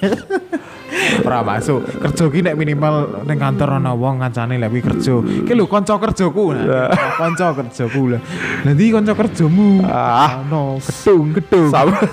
[1.26, 1.82] ora masuk.
[1.86, 5.14] Kerja ki nek minimal ning kantor ana wong kancane lek kerja.
[5.22, 6.54] Ki lho kanca kerjaku.
[6.54, 8.20] Nah, kanca kerjaku lah.
[8.62, 9.82] Nanti kanca kerjamu.
[9.84, 10.42] Ah.
[10.46, 11.70] Ono gedung, gedung.
[11.70, 11.98] Sama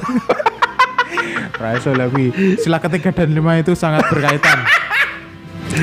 [1.64, 2.60] Ora iso lah kuwi.
[2.60, 4.68] Sila ketiga dan lima itu sangat berkaitan.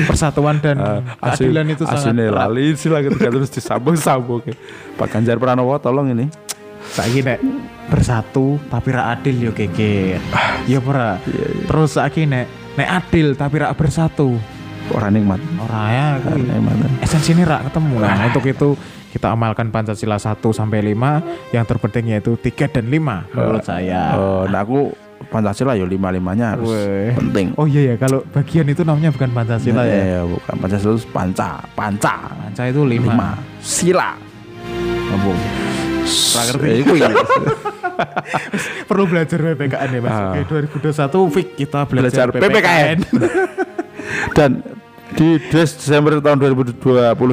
[0.07, 4.41] Persatuan dan keadilan itu sangat lali sila ketika terus disambung-sambung
[4.95, 6.27] Pak Ganjar Pranowo tolong ini
[6.91, 7.39] Saiki nek
[7.87, 10.19] bersatu tapi ra adil yo geger.
[10.65, 11.21] Ya ora.
[11.69, 14.35] Terus saiki nek nek adil tapi ra bersatu.
[14.91, 16.05] Orang nikmat Ora ya.
[16.19, 17.95] Orang nikmat Esensinya ra ketemu.
[18.01, 18.75] Nah, untuk itu
[19.11, 24.15] kita amalkan Pancasila 1 sampai 5 yang terpenting yaitu 3 dan 5 menurut saya.
[24.15, 24.91] Oh, nah aku
[25.27, 27.13] Pancasila ya lima-limanya harus Weh.
[27.13, 30.03] penting Oh iya ya, kalau bagian itu namanya bukan Pancasila ya.
[30.17, 32.89] ya bukan Pancasila itu panca panca Panca itu 5.
[32.89, 33.29] lima
[33.61, 34.17] sila
[35.11, 35.39] Ngomong.
[36.63, 37.11] Eh, iya.
[38.89, 40.11] Perlu belajar PPKN ya Mas.
[40.11, 40.31] Ah.
[40.33, 40.41] Oke,
[40.79, 42.97] 2021 fix kita belajar, Belajar PPKN.
[44.37, 44.51] Dan
[45.11, 46.79] di Des Desember tahun 2020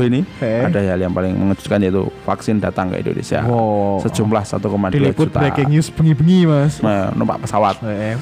[0.04, 0.66] ini Eh.
[0.66, 3.42] ada hal yang paling mengejutkan yaitu vaksin datang ke Indonesia.
[3.42, 4.02] Wow.
[4.02, 5.38] Sejumlah 1,2 Diliput juta.
[5.38, 6.82] breaking news bengi-bengi mas.
[6.82, 8.18] Nah, numpak pesawat, Eh,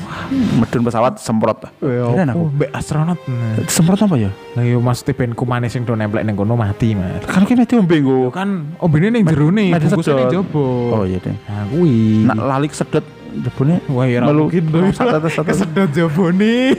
[0.56, 1.66] medun pesawat semprot.
[1.80, 2.52] Kirain aku.
[2.52, 3.18] Mbak astronot.
[3.26, 3.64] Nah.
[3.66, 4.30] Semprot apa ya?
[4.54, 7.24] Lah yo Mas Tipen kumanes sing do nemplek ning kono mati, Mas.
[7.24, 8.30] Kan kene diombe nggo.
[8.30, 10.64] Kan ombene ning jero Mati bungkusnya ning jobo.
[10.92, 11.32] Oh iya deh.
[11.48, 12.24] Nah, kuwi.
[12.24, 13.04] Nak lalik sedot
[13.36, 15.44] debune Wah, ya mungkin satu-satu.
[15.48, 16.72] Kesedot jobone.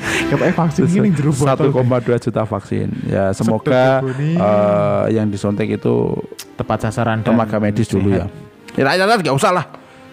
[0.00, 1.68] Katanya vaksin ini botol.
[1.74, 2.88] 1,2 juta vaksin.
[3.04, 6.16] Ya semoga eh, yang disuntik itu
[6.56, 8.26] tepat sasaran dan tenaga medis dulu ya.
[8.78, 9.66] Ya rakyat nggak usah lah.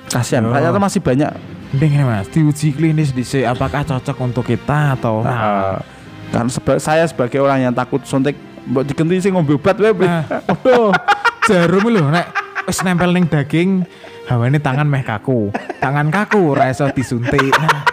[0.08, 0.56] Kasihan, Yo.
[0.56, 1.32] rakyat masih banyak.
[1.76, 5.84] Mending ini Mas, diuji klinis dhisik apakah cocok untuk kita atau Nah,
[6.32, 9.92] kan seba- saya sebagai orang yang takut suntik mbok digenti sing ngombe obat wae.
[9.92, 10.96] Nah, waduh,
[11.44, 12.32] jarum lho nek
[12.64, 13.84] wis nempel ning daging,
[14.32, 15.52] hawane tangan meh kaku.
[15.84, 17.52] Tangan kaku ora iso disuntik.
[17.52, 17.84] Nah.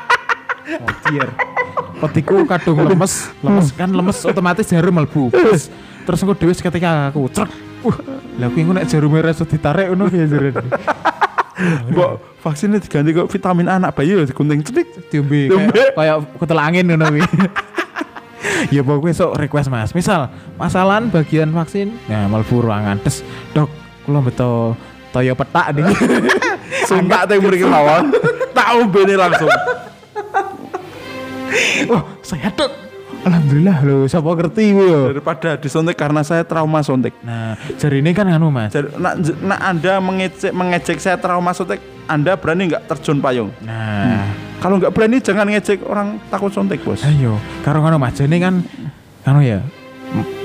[0.81, 1.54] Oh, dear.
[2.01, 5.31] Petiku kadung lemes, lemes kan lemes otomatis jarum mlebu.
[5.31, 5.71] Terus
[6.05, 7.51] terus engko dhewe ketika aku trek.
[7.85, 7.97] Uh,
[8.41, 10.65] lah nek jarume ora iso ditarik ngono ya jarum.
[11.93, 14.89] Mbok vaksinnya diganti kok vitamin anak bayi lho digunting cedik.
[15.13, 15.53] Diombe
[15.95, 17.23] kayak kutel angin ngono kuwi.
[18.75, 20.29] ya pokoknya sok request mas misal
[20.61, 23.25] masalahan bagian vaksin ya mlebu ruangan terus
[23.57, 23.73] dok
[24.05, 24.77] kula beto
[25.11, 25.85] toyo petak nih
[26.85, 28.13] Suntak teh mriki mawon.
[28.53, 29.51] Tak ombene langsung.
[31.87, 32.71] Wah saya dok
[33.23, 37.15] alhamdulillah loh siapa ngerti yo Daripada disuntik karena saya trauma suntik.
[37.21, 41.79] nah jari ini kan anu mas Jadi, nak, nak Anda mengejek, mengejek saya trauma suntik,
[42.05, 43.49] Anda berani nggak terjun payung?
[43.61, 44.29] nah
[44.59, 47.01] Kalau nggak berani jangan ngejek orang takut suntik, Bos.
[47.03, 48.61] ayo karo ngono mas jadi kan
[49.25, 49.61] anu ya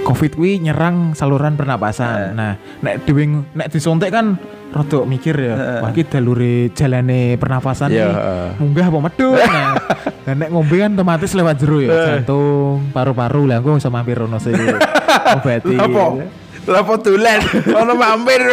[0.02, 2.32] covid kuwi nyerang saluran pernapasan Eh.
[2.32, 8.08] nah nek dewe nek disuntik kan rodok mikir ya wah iki dalure jalane pernapasan Iya,
[8.08, 8.48] heeh.
[8.58, 9.74] munggah apa medhun nah
[10.30, 11.90] dan nek ngombe kan otomatis lewat jero ya
[12.22, 14.54] jantung paru-paru lah aku bisa mampir ono sih
[15.42, 16.22] obati Apa?
[16.70, 17.42] Lapo tulen,
[17.82, 18.46] ono mampir.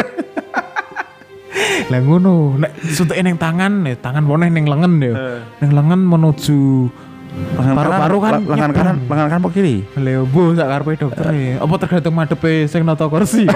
[1.92, 5.38] lah ngono nek suntik ning tangan ya tangan poneh ning lengan ya Eh.
[5.60, 6.88] ning lengan menuju
[7.36, 9.84] Paru-paru kan lengan kanan, lengan kanan apa kiri?
[9.92, 11.60] Lebo sak karepe dokter ya.
[11.60, 13.44] Apa tergantung madepe sing nata kursi.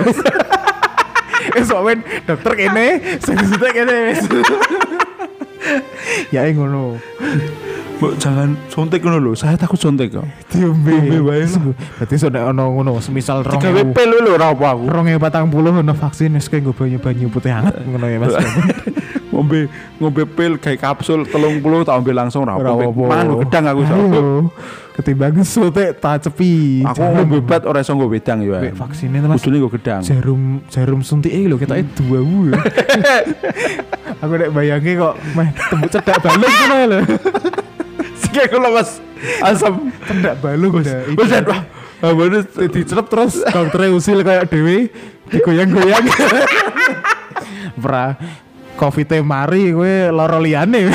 [1.51, 4.23] Eh sok men dokter kene, sing disuntik kene wis.
[6.29, 7.01] ya eh, ngono.
[8.01, 10.25] Mbok jangan suntik ngono lho, saya takut suntik kok.
[10.49, 11.05] Diombe.
[11.05, 14.89] Diombe wae sok nek ono ngono, semisal rong Tiga WP lho lho ora apa aku.
[14.89, 18.41] rong patang puluh ono vaksin wis kayak banyu banyu putih hangat ngono ya Mas.
[19.37, 19.69] ngombe
[20.01, 22.73] ngombe pil kayak kapsul telung puluh tak ambil langsung apa.
[22.89, 23.99] Mangan gedang aku sok.
[24.01, 24.49] Ayo.
[24.97, 26.81] Ketimbang suntik tak cepi.
[26.89, 28.65] Aku ngombe obat ora iso nggo wedang ya.
[28.81, 29.45] Vaksinnya Mas.
[29.45, 30.01] Kudune nggo gedang.
[30.01, 32.49] jarum jarum suntik lho ketoknya dua wu
[34.25, 37.01] aku nek bayangin kok meh tembuk cedak balung ngono lho
[38.31, 38.91] Sing aku lemes
[39.43, 39.91] asam.
[40.07, 41.63] cedak balung udah Wes wah.
[42.01, 44.89] Ah bener dicelep terus dokternya usil kayak dewe
[45.29, 46.05] digoyang-goyang
[47.83, 48.17] pra
[48.81, 50.89] covid mari gue loro liane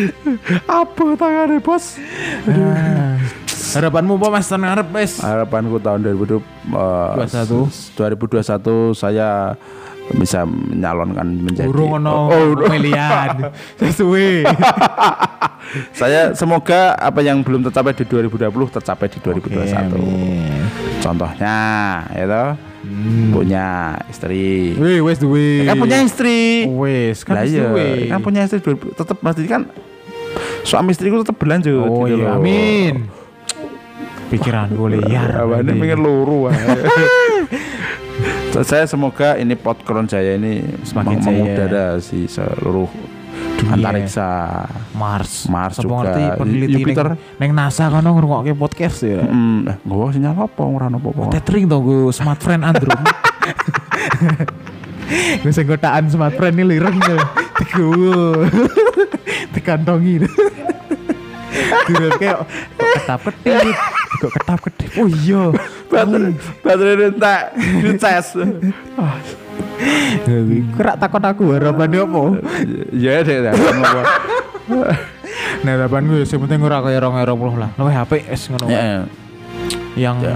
[0.80, 2.00] apa tangane bos?
[2.48, 3.20] Ah.
[3.76, 8.40] harapanmu apa mas tenang harap wes Harapanku tahun 2020 eh, 21.
[8.40, 9.60] 2021 saya
[10.12, 14.42] bisa menyalonkan menjadi urung ono Oh, oh, pemilihan sesuai
[15.92, 19.70] saya semoga apa yang belum tercapai di 2020 tercapai di 2021.
[19.86, 20.60] amin.
[21.00, 21.56] Contohnya,
[22.10, 23.28] ya toh, Hmm.
[23.30, 23.66] punya
[24.08, 24.72] istri.
[24.72, 25.62] Wih, wes duwe.
[25.62, 26.64] kan punya istri.
[26.66, 28.08] Wes, kan Lah wis iya, duwe.
[28.08, 28.58] kan punya istri
[28.90, 29.68] tetap pasti kan
[30.62, 31.76] suami istriku tetap berlanjut.
[31.78, 32.40] Oh gitu iya, loh.
[32.40, 32.94] amin.
[34.26, 35.28] Pikiran gue liar.
[35.36, 36.48] Abang ini pengen luru.
[38.60, 41.32] saya semoga ini Podkron Jaya ini Semakin meng- jaya.
[41.32, 42.86] mengudara si seluruh
[43.56, 43.72] Dunia.
[43.76, 44.28] antariksa.
[44.92, 45.46] Mars.
[45.46, 45.94] Mars Apa juga.
[46.02, 47.06] ngerti peneliti Jupiter.
[47.14, 49.20] neng, neng NASA kan ngrungokke podcast ya.
[49.22, 51.30] Hmm, eh, gua sinyal apa ora apa-apa.
[51.30, 52.96] Tethering to gue smart friend Android.
[55.42, 57.20] gue sing kotaan smart friend ini lireng tuh.
[57.60, 58.34] Teguh.
[59.52, 60.24] Dikantongi.
[61.86, 62.36] Kira kayak
[62.76, 63.66] kok ketap ketip,
[64.18, 64.90] kok ketap ketip.
[64.96, 65.42] Oh iya.
[65.90, 66.32] Baterai
[66.62, 67.42] baterai entek
[67.82, 68.26] dicas.
[70.76, 72.20] Kerak takut aku harapannya apa?
[72.92, 74.02] Ya deh, ya, kamu apa?
[75.60, 77.70] Nah harapan gue sih penting ora kaya lah.
[77.76, 78.66] Luwih HP es ngono.
[78.68, 79.04] Ya,
[79.98, 80.34] Yang Ya.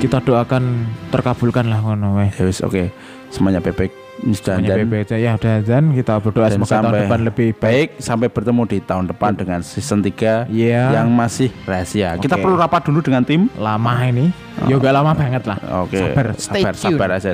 [0.00, 2.30] kita doakan terkabulkan lah ngono wae.
[2.34, 2.90] ya wis oke.
[3.30, 3.90] Semuanya bebek
[4.20, 7.60] dan dan, ya udah dan kita berdoa dan semoga tahun sampai depan lebih baik.
[7.60, 11.00] baik sampai bertemu di tahun depan dengan season 3 Iya.
[11.00, 12.20] yang masih rahasia.
[12.20, 12.44] Kita Oke.
[12.44, 13.48] perlu rapat dulu dengan tim.
[13.56, 14.28] Lama ini.
[14.68, 15.58] Ya gak lama banget lah.
[15.88, 15.96] Oke.
[15.96, 16.84] Sabar, stay sabar, tune.
[16.84, 17.32] sabar aja.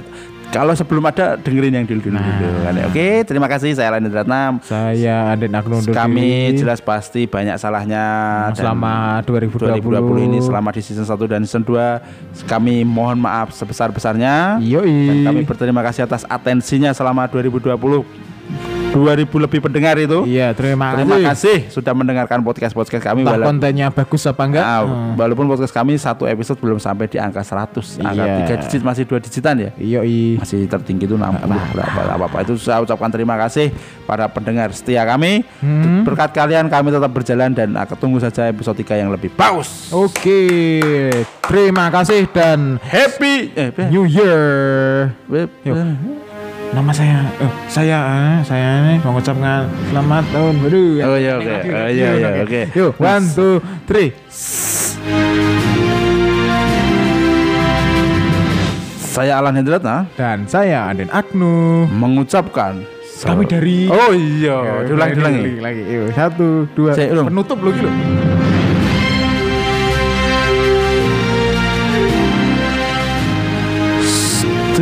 [0.54, 2.16] Kalau sebelum ada dengerin yang dulu dulu.
[2.16, 2.38] Nah.
[2.38, 2.72] dulu kan.
[2.88, 4.56] Oke, terima kasih saya Lani Ratna.
[4.62, 6.58] Saya Aden Agno undur Kami diri.
[6.62, 8.04] jelas pasti banyak salahnya
[8.52, 13.52] dan selama 2020, 2020 ini selama di season 1 dan season 2 kami mohon maaf
[13.52, 14.62] sebesar-besarnya.
[14.62, 15.10] Yoi.
[15.10, 18.35] Dan kami berterima kasih atas atensinya selama 2020.
[18.96, 20.24] 2000 lebih pendengar itu.
[20.24, 24.64] Iya, terima, Terima kasih sudah mendengarkan podcast-podcast kami Entah wala- kontennya bagus apa enggak.
[24.64, 25.12] Nah, Hmm.
[25.14, 28.36] walaupun podcast kami satu episode belum sampai di angka 100 angka Iya.
[28.42, 30.38] 3 digit masih dua digitan ya Yoi.
[30.38, 33.68] masih tertinggi itu 60 berapa apa apa itu saya ucapkan terima kasih
[34.02, 36.02] para pendengar setia kami Hmm.
[36.02, 40.46] berkat kalian kami tetap berjalan dan akan tunggu saja episode 3 yang lebih bagus Oke,
[41.42, 45.10] terima kasih dan happy eh, eh, New Year.
[45.26, 46.25] eh, Yuk.
[46.76, 50.84] Nama saya, eh, saya, eh, saya nih mengucapkan selamat tahun baru.
[51.08, 51.54] Oh, iya, oke.
[51.72, 52.62] Oh, iya, iya, oke.
[52.76, 54.12] Yuk, one, two, three.
[59.16, 61.88] saya Alan Hendratna Dan saya Aden Agnu.
[61.88, 62.84] mengucapkan
[63.24, 65.40] Kami dari oh iya diulang diulang ya.
[65.40, 66.12] lagi, lagi.
[66.12, 66.92] Satu, dua.
[66.92, 67.24] Saya.
[67.24, 67.88] Penutup lo gitu.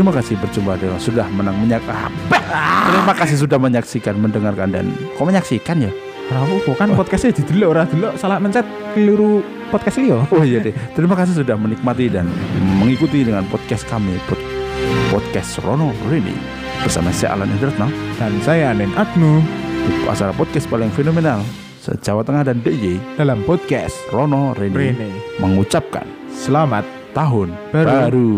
[0.04, 2.36] Terima kasih berjumpa dengan sudah menang menyak apa?
[2.84, 4.84] Terima kasih sudah menyaksikan, mendengarkan dan
[5.16, 5.88] kok menyaksikan ya?
[6.28, 6.60] Kenapa?
[6.60, 9.40] Bukan podcastnya didelok ora delok salah mencet keliru
[9.72, 10.28] podcast Leo.
[10.28, 10.76] Oh iya deh.
[10.92, 12.28] Terima kasih sudah menikmati dan
[12.76, 14.44] mengikuti dengan podcast kami pod-
[15.08, 16.36] podcast Rono Rini
[16.84, 17.88] bersama saya Alan Hendratna
[18.20, 19.40] Dan saya Aden Agnu
[19.88, 21.40] di acara podcast paling fenomenal
[21.80, 25.08] se Jawa Tengah dan DJ dalam podcast Rono Rini, Rene.
[25.40, 26.84] mengucapkan Selamat
[27.16, 27.88] tahun Baru.
[27.88, 28.30] baru,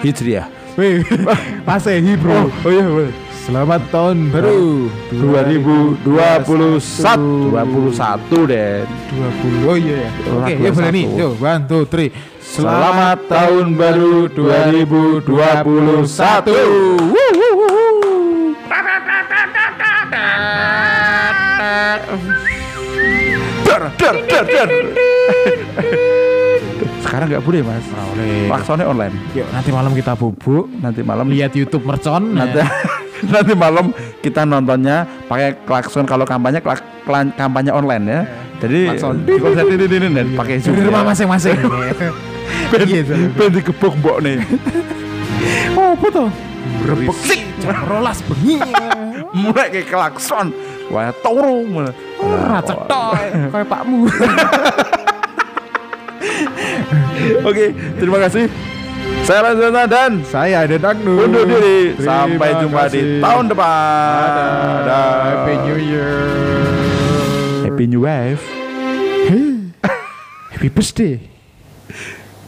[0.00, 0.61] Hijriah.
[0.72, 1.04] Wih,
[1.68, 2.48] Masehi bro.
[2.48, 3.12] oh iya boleh.
[3.42, 4.86] Selamat tahun baru.
[5.10, 6.46] 2021 21
[8.46, 11.06] deh 20 Oh iya ya Oh, Oke ya boleh nih.
[11.12, 11.20] 21.
[11.20, 12.08] Yuk one two three.
[12.40, 15.26] Selamat tahun baru 2021
[23.66, 24.68] Dar, dar, dar, dar.
[27.12, 27.84] Sekarang nggak boleh mas.
[27.92, 28.48] Boleh.
[28.48, 29.12] Klaksonnya online.
[29.36, 30.64] Yuk nanti malam kita bubuk.
[30.80, 32.32] Nanti malam Lihat Youtube mercon.
[32.32, 32.66] Nanti ya.
[33.36, 33.92] nanti malam
[34.24, 36.08] kita nontonnya pakai klakson.
[36.08, 38.20] Kalau kampanye klak, klan- kampanye online ya.
[38.64, 39.28] Jadi Klakson.
[39.28, 41.60] di konser ini ini dan pakai Di rumah masing-masing.
[42.72, 43.04] Ben, Iya,
[43.52, 44.40] digebok mbok nih.
[45.76, 46.32] Oh betul
[46.88, 48.56] Rebek sik rolas bengi.
[49.36, 50.48] Mulai kayak klakson.
[50.88, 51.92] Wah, turu mulai.
[52.16, 53.12] Ora cetok
[53.52, 54.08] Kayak pakmu
[57.48, 58.46] Oke, terima kasih.
[59.22, 61.94] Saya Razana dan Saya Aden Agnu undur diri.
[61.94, 64.78] Terima Sampai jumpa di tahun depan.
[64.86, 65.14] Dadah.
[65.22, 66.14] Happy New Year
[67.66, 68.42] Happy New Wave.
[70.54, 71.32] Happy birthday